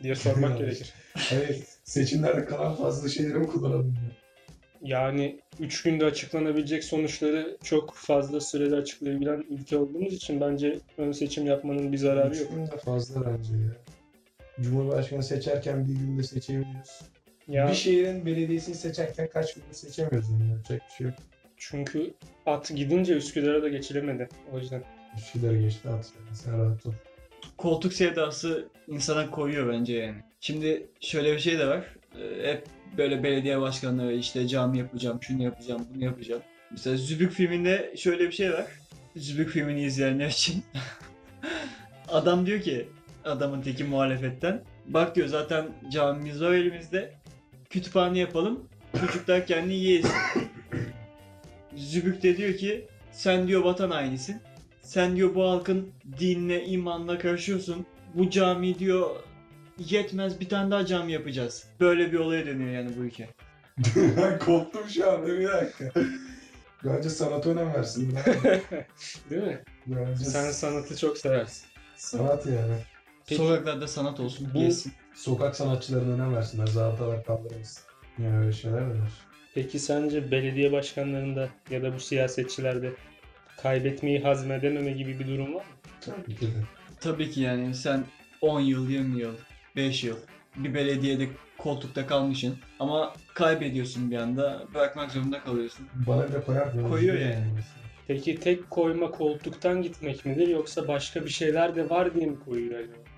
diye 0.03 0.15
sormak 0.15 0.57
gerekir. 0.59 0.93
Hayır, 1.13 1.57
seçimlerde 1.83 2.45
kalan 2.45 2.75
fazla 2.75 3.09
şeyleri 3.09 3.33
mi 3.33 3.47
kullanalım 3.47 3.95
diyor. 3.95 4.11
Yani 4.83 5.39
3 5.59 5.83
günde 5.83 6.05
açıklanabilecek 6.05 6.83
sonuçları 6.83 7.57
çok 7.63 7.93
fazla 7.95 8.39
sürede 8.41 8.75
açıklayabilen 8.75 9.45
ülke 9.49 9.77
olduğumuz 9.77 10.13
için 10.13 10.41
bence 10.41 10.79
ön 10.97 11.11
seçim 11.11 11.45
yapmanın 11.45 11.91
bir 11.91 11.97
zararı 11.97 12.33
Üç 12.33 12.41
yok. 12.41 12.51
gün 12.51 12.65
de 12.67 12.77
fazla 12.85 13.25
bence 13.25 13.53
ya. 13.53 13.71
Cumhurbaşkanı 14.61 15.23
seçerken 15.23 15.87
bir 15.87 15.93
günde 15.93 16.23
seçebiliyoruz. 16.23 16.99
Ya 17.51 17.67
Bir 17.69 17.73
şehrin 17.73 18.25
belediyesini 18.25 18.75
seçerken 18.75 19.29
kaç 19.33 19.53
günde 19.53 19.73
seçemiyoruz 19.73 20.29
yani 20.29 20.51
yapacak 20.51 20.81
bir 20.89 20.93
şey 20.95 21.07
yok. 21.07 21.15
çünkü 21.57 22.13
at 22.45 22.71
gidince 22.75 23.13
Üsküdar'a 23.13 23.63
da 23.63 23.69
geçilemedi. 23.69 24.29
O 24.53 24.57
yüzden. 24.59 24.83
Üsküdar'ı 25.17 25.61
geçti 25.61 25.89
at 25.89 26.11
yani 26.19 26.35
sen 26.35 26.59
rahat 26.65 26.85
ol. 26.85 26.91
koltuk 27.57 27.93
sevdası 27.93 28.67
insana 28.87 29.29
koyuyor 29.31 29.73
bence 29.73 29.93
yani. 29.93 30.17
Şimdi 30.41 30.87
şöyle 30.99 31.33
bir 31.33 31.39
şey 31.39 31.59
de 31.59 31.67
var. 31.67 31.85
Ee, 32.15 32.47
hep 32.51 32.65
böyle 32.97 33.23
belediye 33.23 33.61
başkanları 33.61 34.13
işte 34.13 34.47
cami 34.47 34.77
yapacağım, 34.77 35.19
şunu 35.21 35.43
yapacağım, 35.43 35.87
bunu 35.93 36.03
yapacağım. 36.03 36.41
Mesela 36.71 36.97
Zübük 36.97 37.31
filminde 37.31 37.93
şöyle 37.97 38.27
bir 38.27 38.31
şey 38.31 38.53
var. 38.53 38.65
Zübük 39.15 39.49
filmini 39.49 39.83
izleyenler 39.83 40.27
için. 40.27 40.63
Adam 42.09 42.45
diyor 42.45 42.61
ki 42.61 42.87
adamın 43.25 43.61
teki 43.61 43.83
muhalefetten. 43.83 44.61
Bak 44.87 45.15
diyor 45.15 45.27
zaten 45.27 45.65
camimiz 45.91 46.41
var 46.41 46.51
elimizde. 46.51 47.13
Kütüphane 47.71 48.19
yapalım. 48.19 48.59
Çocuklar 48.99 49.47
kendi 49.47 49.73
yesin. 49.73 50.11
Zübük 51.75 52.23
de 52.23 52.37
diyor 52.37 52.53
ki 52.57 52.87
sen 53.11 53.47
diyor 53.47 53.61
vatan 53.63 53.91
hainisin. 53.91 54.41
Sen 54.81 55.15
diyor 55.15 55.35
bu 55.35 55.43
halkın 55.49 55.89
dinle, 56.19 56.65
imanla 56.65 57.17
karışıyorsun. 57.19 57.85
Bu 58.13 58.29
cami 58.29 58.79
diyor 58.79 59.09
yetmez 59.79 60.39
bir 60.39 60.49
tane 60.49 60.71
daha 60.71 60.85
cami 60.85 61.11
yapacağız. 61.11 61.63
Böyle 61.79 62.11
bir 62.11 62.19
olaya 62.19 62.45
dönüyor 62.45 62.71
yani 62.71 62.89
bu 62.97 63.01
ülke. 63.03 63.29
ben 64.17 64.39
korktum 64.39 64.89
şu 64.89 65.11
anda 65.11 65.27
bir 65.27 65.47
dakika. 65.47 65.91
Bence 66.85 67.09
sanata 67.09 67.49
önem 67.49 67.73
versin. 67.73 68.15
Değil 69.29 69.43
mi? 69.43 69.63
Bence 69.87 70.23
Sen 70.25 70.51
sanatı 70.51 70.97
çok 70.97 71.17
seversin. 71.17 71.65
sanat 71.97 72.45
yani. 72.45 72.75
Peki- 73.27 73.41
Sokaklarda 73.41 73.87
sanat 73.87 74.19
olsun, 74.19 74.49
Bu- 74.53 74.59
gezsin. 74.59 74.93
Sokak 75.13 75.55
sanatçılarına 75.55 76.13
önem 76.13 76.35
versinler. 76.35 76.67
Zabıtalar 76.67 77.23
kaldırmasın. 77.23 77.83
Yani 78.23 78.37
öyle 78.37 78.51
şeyler 78.51 78.81
de 78.81 78.89
var. 78.89 79.11
Peki 79.53 79.79
sence 79.79 80.31
belediye 80.31 80.71
başkanlarında 80.71 81.49
ya 81.69 81.83
da 81.83 81.93
bu 81.95 81.99
siyasetçilerde 81.99 82.93
kaybetmeyi 83.57 84.19
hazmedememe 84.19 84.91
gibi 84.91 85.19
bir 85.19 85.27
durum 85.27 85.53
var 85.53 85.65
mı? 85.65 85.71
Tabii 86.01 86.35
ki 86.35 86.45
de. 86.45 86.59
Tabii 86.99 87.31
ki 87.31 87.41
yani 87.41 87.75
sen 87.75 88.05
10 88.41 88.59
yıl, 88.59 88.89
20 88.89 89.19
yıl, 89.19 89.33
5 89.75 90.03
yıl 90.03 90.17
bir 90.55 90.73
belediyede 90.73 91.27
koltukta 91.57 92.07
kalmışsın 92.07 92.57
ama 92.79 93.13
kaybediyorsun 93.33 94.11
bir 94.11 94.17
anda 94.17 94.63
bırakmak 94.73 95.11
zorunda 95.11 95.39
kalıyorsun. 95.39 95.87
Bana 96.07 96.27
bile 96.27 96.41
koyar 96.41 96.73
mı? 96.73 96.89
Koyuyor 96.89 97.15
yani. 97.15 97.45
Peki 98.07 98.35
tek 98.35 98.69
koyma 98.69 99.11
koltuktan 99.11 99.81
gitmek 99.81 100.25
midir 100.25 100.47
yoksa 100.47 100.87
başka 100.87 101.25
bir 101.25 101.29
şeyler 101.29 101.75
de 101.75 101.89
var 101.89 102.15
diye 102.15 102.25
mi 102.25 102.39
koyuyor 102.45 102.79
acaba? 102.79 103.10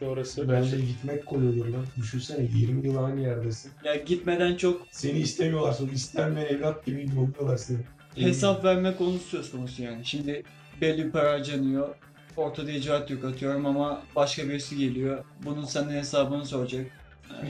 İşte 0.00 0.10
orası. 0.12 0.48
Bence 0.48 0.76
gitmek 0.80 1.26
koyuyordur 1.26 1.68
lan. 1.68 1.84
Düşünsene 1.96 2.48
20 2.54 2.86
yıl 2.86 3.04
aynı 3.04 3.20
yerdesin. 3.20 3.72
Ya 3.84 3.94
gitmeden 3.96 4.56
çok 4.56 4.86
Seni 4.90 5.18
istemiyorlar 5.18 5.72
sonra 5.72 5.92
istenmeyen 5.92 6.46
evlat 6.48 6.86
gibi 6.86 7.06
yolluyorlar 7.16 7.56
seni. 7.56 7.78
hesap 8.14 8.64
verme 8.64 8.96
konusu 8.96 9.28
söz 9.28 9.50
konusu 9.52 9.82
yani. 9.82 10.04
Şimdi 10.06 10.42
belli 10.80 11.04
bir 11.06 11.10
para 11.10 11.32
harcanıyor. 11.32 11.94
Ortada 12.36 12.70
icraat 12.70 13.10
yok 13.10 13.24
atıyorum 13.24 13.66
ama 13.66 14.02
başka 14.16 14.48
birisi 14.48 14.76
geliyor. 14.78 15.24
Bunun 15.44 15.64
senden 15.64 15.94
hesabını 15.96 16.46
soracak. 16.46 16.86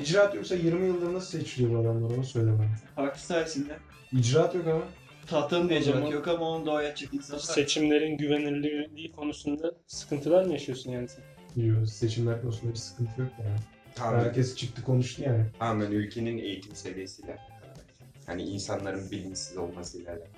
İcraat 0.02 0.34
yoksa 0.34 0.54
20 0.54 0.86
yıldır 0.86 1.14
nasıl 1.14 1.38
seçiliyor 1.38 1.74
bu 1.74 1.78
adamlar 1.88 2.16
onu 2.16 2.24
söyle 2.24 2.50
bana. 2.58 2.68
Parti 2.96 3.20
sayesinde. 3.26 3.76
İcraat 4.12 4.54
yok 4.54 4.66
ama. 4.66 4.82
Tahtanın 5.26 5.68
da 5.68 5.80
zaman- 5.80 6.06
yok 6.10 6.28
ama 6.28 6.48
onu 6.50 6.66
da 6.66 6.70
oynatacak 6.70 7.14
insan 7.14 7.36
var. 7.36 7.42
Seçimlerin 7.42 8.16
güvenilirliği 8.18 9.12
konusunda 9.12 9.72
sıkıntılar 9.86 10.44
mı 10.44 10.52
yaşıyorsun 10.52 10.90
yani 10.90 11.08
sen? 11.08 11.24
Yok 11.56 11.88
seçimler 11.88 12.42
konusunda 12.42 12.72
bir 12.72 12.78
sıkıntı 12.78 13.20
yok 13.20 13.30
yani. 13.38 13.58
Tamamen, 13.94 14.24
Herkes 14.24 14.56
çıktı 14.56 14.82
konuştu 14.82 15.22
yani. 15.22 15.44
tamamen 15.58 15.90
ülkenin 15.90 16.38
eğitim 16.38 16.74
seviyesiyle 16.76 17.30
alakalı. 17.32 17.84
Hani 18.26 18.42
insanların 18.42 19.10
bilinçsiz 19.10 19.56
olmasıyla 19.56 20.10
alakalı. 20.12 20.28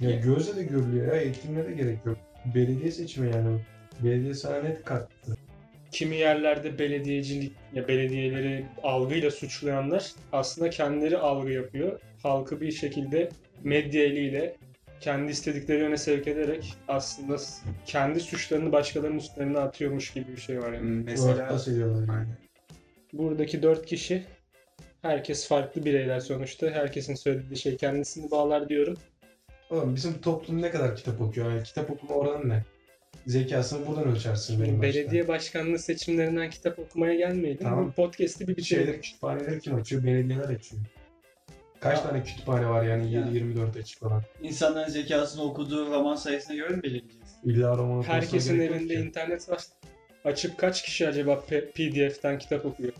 Ya 0.00 0.10
gözle 0.10 0.56
de 0.56 0.62
görülüyor 0.62 1.06
ya 1.14 1.20
eğitimle 1.20 1.66
de 1.68 1.72
gerek 1.72 1.98
yok. 2.06 2.18
Belediye 2.54 2.90
seçimi 2.90 3.30
yani. 3.34 3.60
Belediye 4.04 4.34
sana 4.34 4.62
net 4.62 4.84
kattı. 4.84 5.36
Kimi 5.90 6.16
yerlerde 6.16 6.78
belediyecilik 6.78 7.52
ya 7.74 7.88
belediyeleri 7.88 8.66
algıyla 8.82 9.30
suçlayanlar 9.30 10.12
aslında 10.32 10.70
kendileri 10.70 11.18
algı 11.18 11.50
yapıyor. 11.50 12.00
Halkı 12.22 12.60
bir 12.60 12.72
şekilde 12.72 13.28
medya 13.64 14.04
eliyle 14.04 14.56
kendi 15.00 15.32
istedikleri 15.32 15.80
yöne 15.80 15.96
sevk 15.96 16.26
ederek 16.28 16.74
aslında 16.88 17.36
kendi 17.86 18.20
suçlarını 18.20 18.72
başkalarının 18.72 19.18
üstlerine 19.18 19.58
atıyormuş 19.58 20.12
gibi 20.12 20.32
bir 20.32 20.40
şey 20.40 20.60
var 20.62 20.72
yani. 20.72 20.90
Mesela 20.90 21.58
yani. 21.66 22.10
Aynen. 22.10 22.38
Buradaki 23.12 23.62
dört 23.62 23.86
kişi 23.86 24.24
herkes 25.02 25.48
farklı 25.48 25.84
bireyler 25.84 26.20
sonuçta. 26.20 26.70
Herkesin 26.70 27.14
söylediği 27.14 27.56
şey 27.56 27.76
kendisini 27.76 28.30
bağlar 28.30 28.68
diyorum. 28.68 28.96
Oğlum 29.70 29.94
bizim 29.94 30.20
toplum 30.20 30.62
ne 30.62 30.70
kadar 30.70 30.96
kitap 30.96 31.20
okuyor? 31.20 31.50
Yani 31.50 31.62
kitap 31.62 31.90
okuma 31.90 32.14
oranı 32.14 32.48
ne? 32.48 32.64
Zekasını 33.26 33.86
buradan 33.86 34.08
ölçersin 34.08 34.62
benim 34.62 34.82
Belediye 34.82 35.28
başkanlığı 35.28 35.78
seçimlerinden 35.78 36.50
kitap 36.50 36.78
okumaya 36.78 37.14
gelmeyelim. 37.14 37.62
Tamam. 37.62 37.86
Bu 37.86 37.92
podcast'i 37.92 38.48
bir 38.48 38.56
bitirelim. 38.56 39.00
kütüphaneleri 39.00 39.60
kim 39.60 39.74
açıyor? 39.74 40.04
Belediyeler 40.04 40.44
açıyor. 40.44 40.82
Kaç 41.80 42.00
tane 42.02 42.22
kütüphane 42.22 42.68
var 42.68 42.82
yani 42.82 43.12
Ya. 43.12 43.20
7-24 43.20 43.78
açık 43.80 44.02
olan? 44.02 44.22
İnsanların 44.42 44.88
zekasını 44.90 45.42
okuduğu 45.42 45.90
roman 45.90 46.16
sayısına 46.16 46.56
göre 46.56 46.68
mi 46.68 46.82
belirleyeceğiz? 46.82 47.36
İlla 47.44 47.76
roman 47.78 48.02
Herkesin 48.02 48.54
gerek 48.56 48.70
yok 48.70 48.80
elinde 48.80 48.94
ki. 48.94 49.00
internet 49.00 49.48
var. 49.48 49.62
Açıp 50.24 50.58
kaç 50.58 50.82
kişi 50.82 51.08
acaba 51.08 51.40
P- 51.40 51.70
PDF'ten 51.70 52.38
kitap 52.38 52.66
okuyor? 52.66 52.92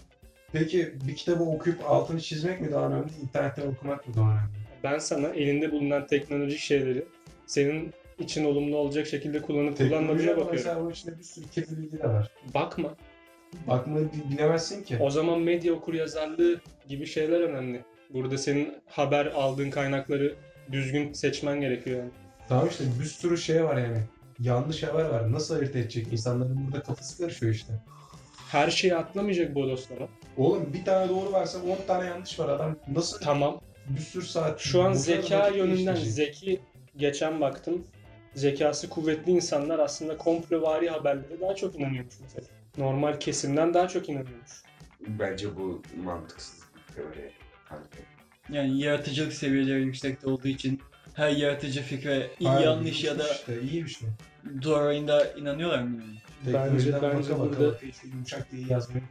Peki 0.52 0.92
bir 1.08 1.16
kitabı 1.16 1.44
okuyup 1.44 1.90
altını 1.90 2.20
çizmek 2.20 2.60
mi 2.60 2.70
daha 2.72 2.86
önemli, 2.88 3.10
internetten 3.22 3.66
okumak 3.66 4.08
mı 4.08 4.14
daha 4.16 4.30
önemli? 4.30 4.50
Ben 4.84 4.98
sana 4.98 5.28
elinde 5.28 5.72
bulunan 5.72 6.06
teknolojik 6.06 6.58
şeyleri 6.58 7.04
senin 7.46 7.92
için 8.18 8.44
olumlu 8.44 8.76
olacak 8.76 9.06
şekilde 9.06 9.42
kullanıp 9.42 9.78
kullanmadığına 9.78 10.22
ama 10.22 10.30
bakıyorum. 10.30 10.50
mesela 10.52 10.80
bunun 10.80 10.90
içinde 10.90 11.18
bir 11.18 11.22
sürü 11.22 11.46
kirli 11.48 11.78
bilgi 11.78 11.98
de 11.98 12.04
var. 12.08 12.30
Bakma. 12.54 12.94
Bakmayı 13.66 14.06
bi- 14.12 14.30
bilemezsin 14.32 14.84
ki. 14.84 14.96
O 15.00 15.10
zaman 15.10 15.40
medya 15.40 15.72
okuryazarlığı 15.72 16.60
gibi 16.88 17.06
şeyler 17.06 17.40
önemli. 17.40 17.84
Burada 18.10 18.38
senin 18.38 18.74
haber 18.86 19.26
aldığın 19.26 19.70
kaynakları 19.70 20.34
düzgün 20.72 21.12
seçmen 21.12 21.60
gerekiyor 21.60 21.98
yani. 21.98 22.10
Tamam 22.48 22.68
işte 22.68 22.84
bir 23.00 23.04
sürü 23.04 23.38
şey 23.38 23.64
var 23.64 23.76
yani. 23.76 23.98
Yanlış 24.40 24.82
haber 24.82 25.04
var. 25.04 25.32
Nasıl 25.32 25.54
ayırt 25.54 25.76
edecek? 25.76 26.12
İnsanların 26.12 26.66
burada 26.66 26.82
kafası 26.82 27.18
karışıyor 27.18 27.52
işte. 27.54 27.72
Her 28.48 28.70
şeyi 28.70 28.96
atlamayacak 28.96 29.54
bodoslama. 29.54 30.08
Oğlum 30.36 30.72
bir 30.72 30.84
tane 30.84 31.08
doğru 31.08 31.32
varsa 31.32 31.58
10 31.62 31.86
tane 31.86 32.06
yanlış 32.06 32.38
var. 32.38 32.48
Adam 32.48 32.76
nasıl 32.92 33.20
Tamam. 33.20 33.60
bir 33.88 34.00
sürü 34.00 34.26
saat... 34.26 34.60
Şu 34.60 34.82
an 34.82 34.86
boşuna 34.90 35.02
zeka 35.02 35.40
vakit 35.40 35.56
yönünden 35.56 35.94
geçirecek? 35.94 36.36
zeki 36.36 36.60
geçen 36.96 37.40
baktım. 37.40 37.84
Zekası 38.34 38.88
kuvvetli 38.88 39.32
insanlar 39.32 39.78
aslında 39.78 40.16
komplovari 40.16 40.88
haberlere 40.88 41.40
daha 41.40 41.54
çok 41.54 41.74
inanıyormuş 41.74 42.14
mesela. 42.22 42.46
Normal 42.78 43.20
kesimden 43.20 43.74
daha 43.74 43.88
çok 43.88 44.08
inanıyormuş. 44.08 44.52
Bence 45.00 45.56
bu 45.56 45.82
mantıksız 46.04 46.60
bir 46.76 46.94
teori. 46.94 47.30
Yani 48.52 48.80
yaratıcılık 48.80 49.32
seviyeleri 49.32 49.82
yüksekte 49.82 50.28
olduğu 50.28 50.48
için 50.48 50.80
her 51.14 51.30
yaratıcı 51.30 51.82
fikre 51.82 52.30
Hayır, 52.44 52.66
yanlış 52.66 53.04
ya 53.04 53.18
da 53.18 53.30
işte, 53.32 53.62
iyi 53.62 53.84
bir 53.84 53.90
şey. 53.90 54.08
doğruyla 54.62 55.32
inanıyorlar 55.32 55.82
mı? 55.82 56.00
yani? 56.00 56.54
Bence- 56.54 56.92
bence 56.92 56.92
baka 56.92 57.38
burada- 57.38 57.72
baka 57.72 57.86
işte 57.86 58.08
yumuşak 58.08 58.52
diye 58.52 58.66
yazmayı. 58.68 59.02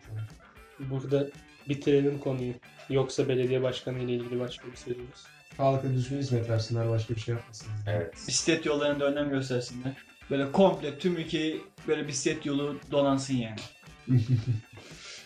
Burada 0.80 1.28
bitirelim 1.70 2.20
konuyu. 2.20 2.54
Yoksa 2.89 3.30
belediye 3.30 3.62
başkanı 3.63 4.00
ile 4.00 4.13
ilgili 4.13 4.39
başka 4.39 4.68
bir 4.68 4.76
sözümüz. 4.78 5.24
Halka 5.58 5.89
düzgün 5.89 6.18
hizmet 6.18 6.50
versinler, 6.50 6.89
başka 6.89 7.15
bir 7.15 7.20
şey 7.20 7.36
yapmasınlar. 7.36 7.76
Evet. 7.88 8.13
Bisiklet 8.28 8.65
yollarında 8.65 9.06
önem 9.06 9.30
göstersinler. 9.30 9.94
Böyle 10.32 10.52
komple 10.52 11.00
tüm 11.00 11.18
ülkeyi 11.18 11.62
böyle 11.88 12.08
bisiklet 12.08 12.46
yolu 12.46 12.80
donansın 12.91 13.34
yani. 13.34 13.60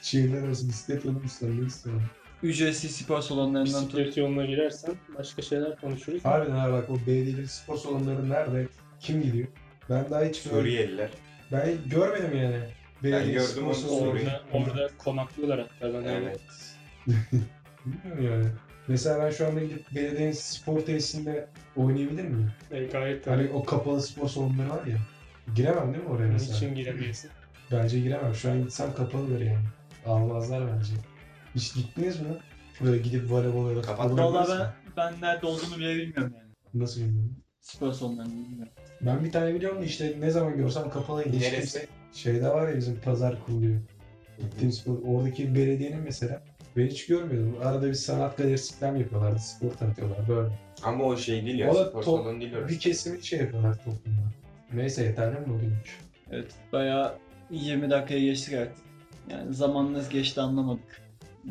Şehirler 0.02 0.44
arası 0.44 0.70
bisiklet 0.70 1.06
yolu 1.06 1.22
ne 1.22 1.26
istiyorum. 1.66 2.04
Ücretsiz 2.44 2.96
spor 2.96 3.22
salonlarından 3.22 3.84
tut. 3.84 3.94
Bisiklet 3.94 4.18
yoluna 4.18 4.46
girersen 4.46 4.96
başka 5.18 5.42
şeyler 5.42 5.82
konuşuruz. 5.82 6.26
Harbiden 6.26 6.56
abi 6.56 6.74
bak 6.74 6.90
o 6.90 6.96
belediyeleri 7.08 7.48
spor 7.48 7.78
salonları 7.78 8.30
nerede? 8.30 8.68
Kim 9.00 9.22
gidiyor? 9.22 9.48
Ben 9.90 10.10
daha 10.10 10.24
hiç 10.24 10.46
böyle, 10.46 10.58
Suriyeliler. 10.58 11.10
ben 11.52 11.70
görmedim 11.86 12.38
yani. 12.38 12.60
Belediye 13.04 13.34
gördüm 13.34 13.74
spor 13.74 13.92
onu. 13.92 14.10
Orada, 14.10 14.42
orada 14.54 14.90
konaklıyorlar 14.98 15.60
hatta 15.60 15.94
ben. 15.94 16.04
Evet. 16.04 16.40
Bilmiyorum 17.86 18.26
yani. 18.26 18.46
Mesela 18.88 19.26
ben 19.26 19.30
şu 19.30 19.48
anda 19.48 19.60
gidip 19.60 19.96
belediyenin 19.96 20.32
spor 20.32 20.80
tesisinde 20.80 21.48
oynayabilir 21.76 22.24
miyim? 22.24 22.52
E, 22.72 22.84
gayet 22.84 23.28
Hani 23.28 23.36
hani 23.36 23.52
o 23.52 23.64
kapalı 23.64 24.02
spor 24.02 24.30
salonları 24.30 24.70
var 24.70 24.86
ya. 24.86 24.98
Giremem 25.56 25.94
değil 25.94 26.04
mi 26.04 26.10
oraya 26.10 26.32
mesela? 26.32 26.58
için 26.58 26.76
giremiyorsun. 26.76 27.32
Bence 27.72 28.00
giremem. 28.00 28.36
Şu 28.36 28.52
an 28.52 28.62
gitsem 28.62 28.94
kapalıdır 28.94 29.42
yani. 29.42 29.66
Almazlar 30.06 30.64
bence. 30.68 30.94
Hiç 31.56 31.74
gittiniz 31.76 32.20
mi? 32.20 32.28
Böyle 32.82 32.98
gidip 32.98 33.32
voleybol 33.32 33.70
ya 33.70 33.76
da 33.76 33.82
Kapat- 33.82 34.18
Valla 34.18 34.48
ben, 34.60 34.94
ben 34.98 35.22
nerede 35.22 35.46
olduğunu 35.46 35.78
bile 35.78 35.96
bilmiyorum 35.96 36.34
yani. 36.38 36.50
Nasıl 36.84 37.02
bilmiyorum. 37.02 37.36
Spor 37.62 37.92
salonlarını 37.94 38.32
bilmiyorum. 38.34 38.74
Ben 39.02 39.24
bir 39.26 39.32
tane 39.32 39.54
biliyorum 39.56 39.82
da 39.82 39.86
işte 39.86 40.16
ne 40.20 40.32
zaman 40.32 40.58
görsem 40.58 40.90
kapalı. 40.90 41.24
Hiç 41.26 41.34
Neresi? 41.42 41.80
kimse- 41.80 41.88
Şeyde 42.14 42.50
var 42.50 42.70
ya 42.70 42.78
bizim 42.78 43.00
pazar 43.02 43.46
kuruluyor. 43.46 43.80
Gittiğim 44.40 44.72
spor. 44.72 44.98
Oradaki 45.08 45.56
belediyenin 45.56 46.02
mesela 46.02 46.44
ben 46.78 46.88
hiç 46.88 47.06
görmüyordum. 47.08 47.58
Arada 47.64 47.88
bir 47.88 47.94
sanat 47.94 48.38
galerisi 48.38 48.76
falan 48.80 48.96
yapıyorlardı. 48.96 49.40
Spor 49.40 49.72
tanıtıyorlar 49.72 50.28
böyle. 50.28 50.50
Ama 50.84 51.04
o 51.04 51.18
şey 51.18 51.46
değil 51.46 51.60
ya. 51.60 51.72
O 51.72 51.76
da 51.76 51.86
Spor 51.86 52.04
top- 52.04 52.24
salonu 52.24 52.42
değil 52.42 52.54
orası. 52.56 52.74
Bir 52.74 52.80
kesimi 52.80 53.24
şey 53.24 53.40
yapıyorlar 53.40 53.74
toplumda. 53.78 54.22
Neyse 54.74 55.04
yeterli 55.04 55.40
mi 55.40 55.50
bugünmüş? 55.50 56.00
Evet 56.32 56.52
bayağı 56.72 57.16
20 57.50 57.90
dakikaya 57.90 58.20
geçtik 58.20 58.54
artık. 58.54 58.78
Yani 59.30 59.54
zamanınız 59.54 60.10
geçti 60.10 60.42
anlamadık. 60.42 61.02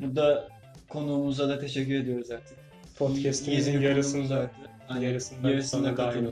Burada 0.03 0.49
konuğumuza 0.89 1.49
da 1.49 1.59
teşekkür 1.59 1.95
ediyoruz 1.95 2.31
artık. 2.31 2.59
Podcast'imizin 2.99 3.81
yarısında 3.81 4.51
yarısında 5.43 5.63
sonra 5.63 5.97
dahil. 5.97 6.27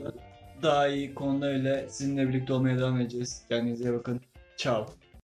Daha 0.61 0.87
iyi 0.87 1.13
konularla 1.13 1.89
sizinle 1.89 2.29
birlikte 2.29 2.53
olmaya 2.53 2.79
devam 2.79 3.01
edeceğiz. 3.01 3.41
Kendinize 3.49 3.93
bakın. 3.93 4.21
Ciao. 4.57 4.87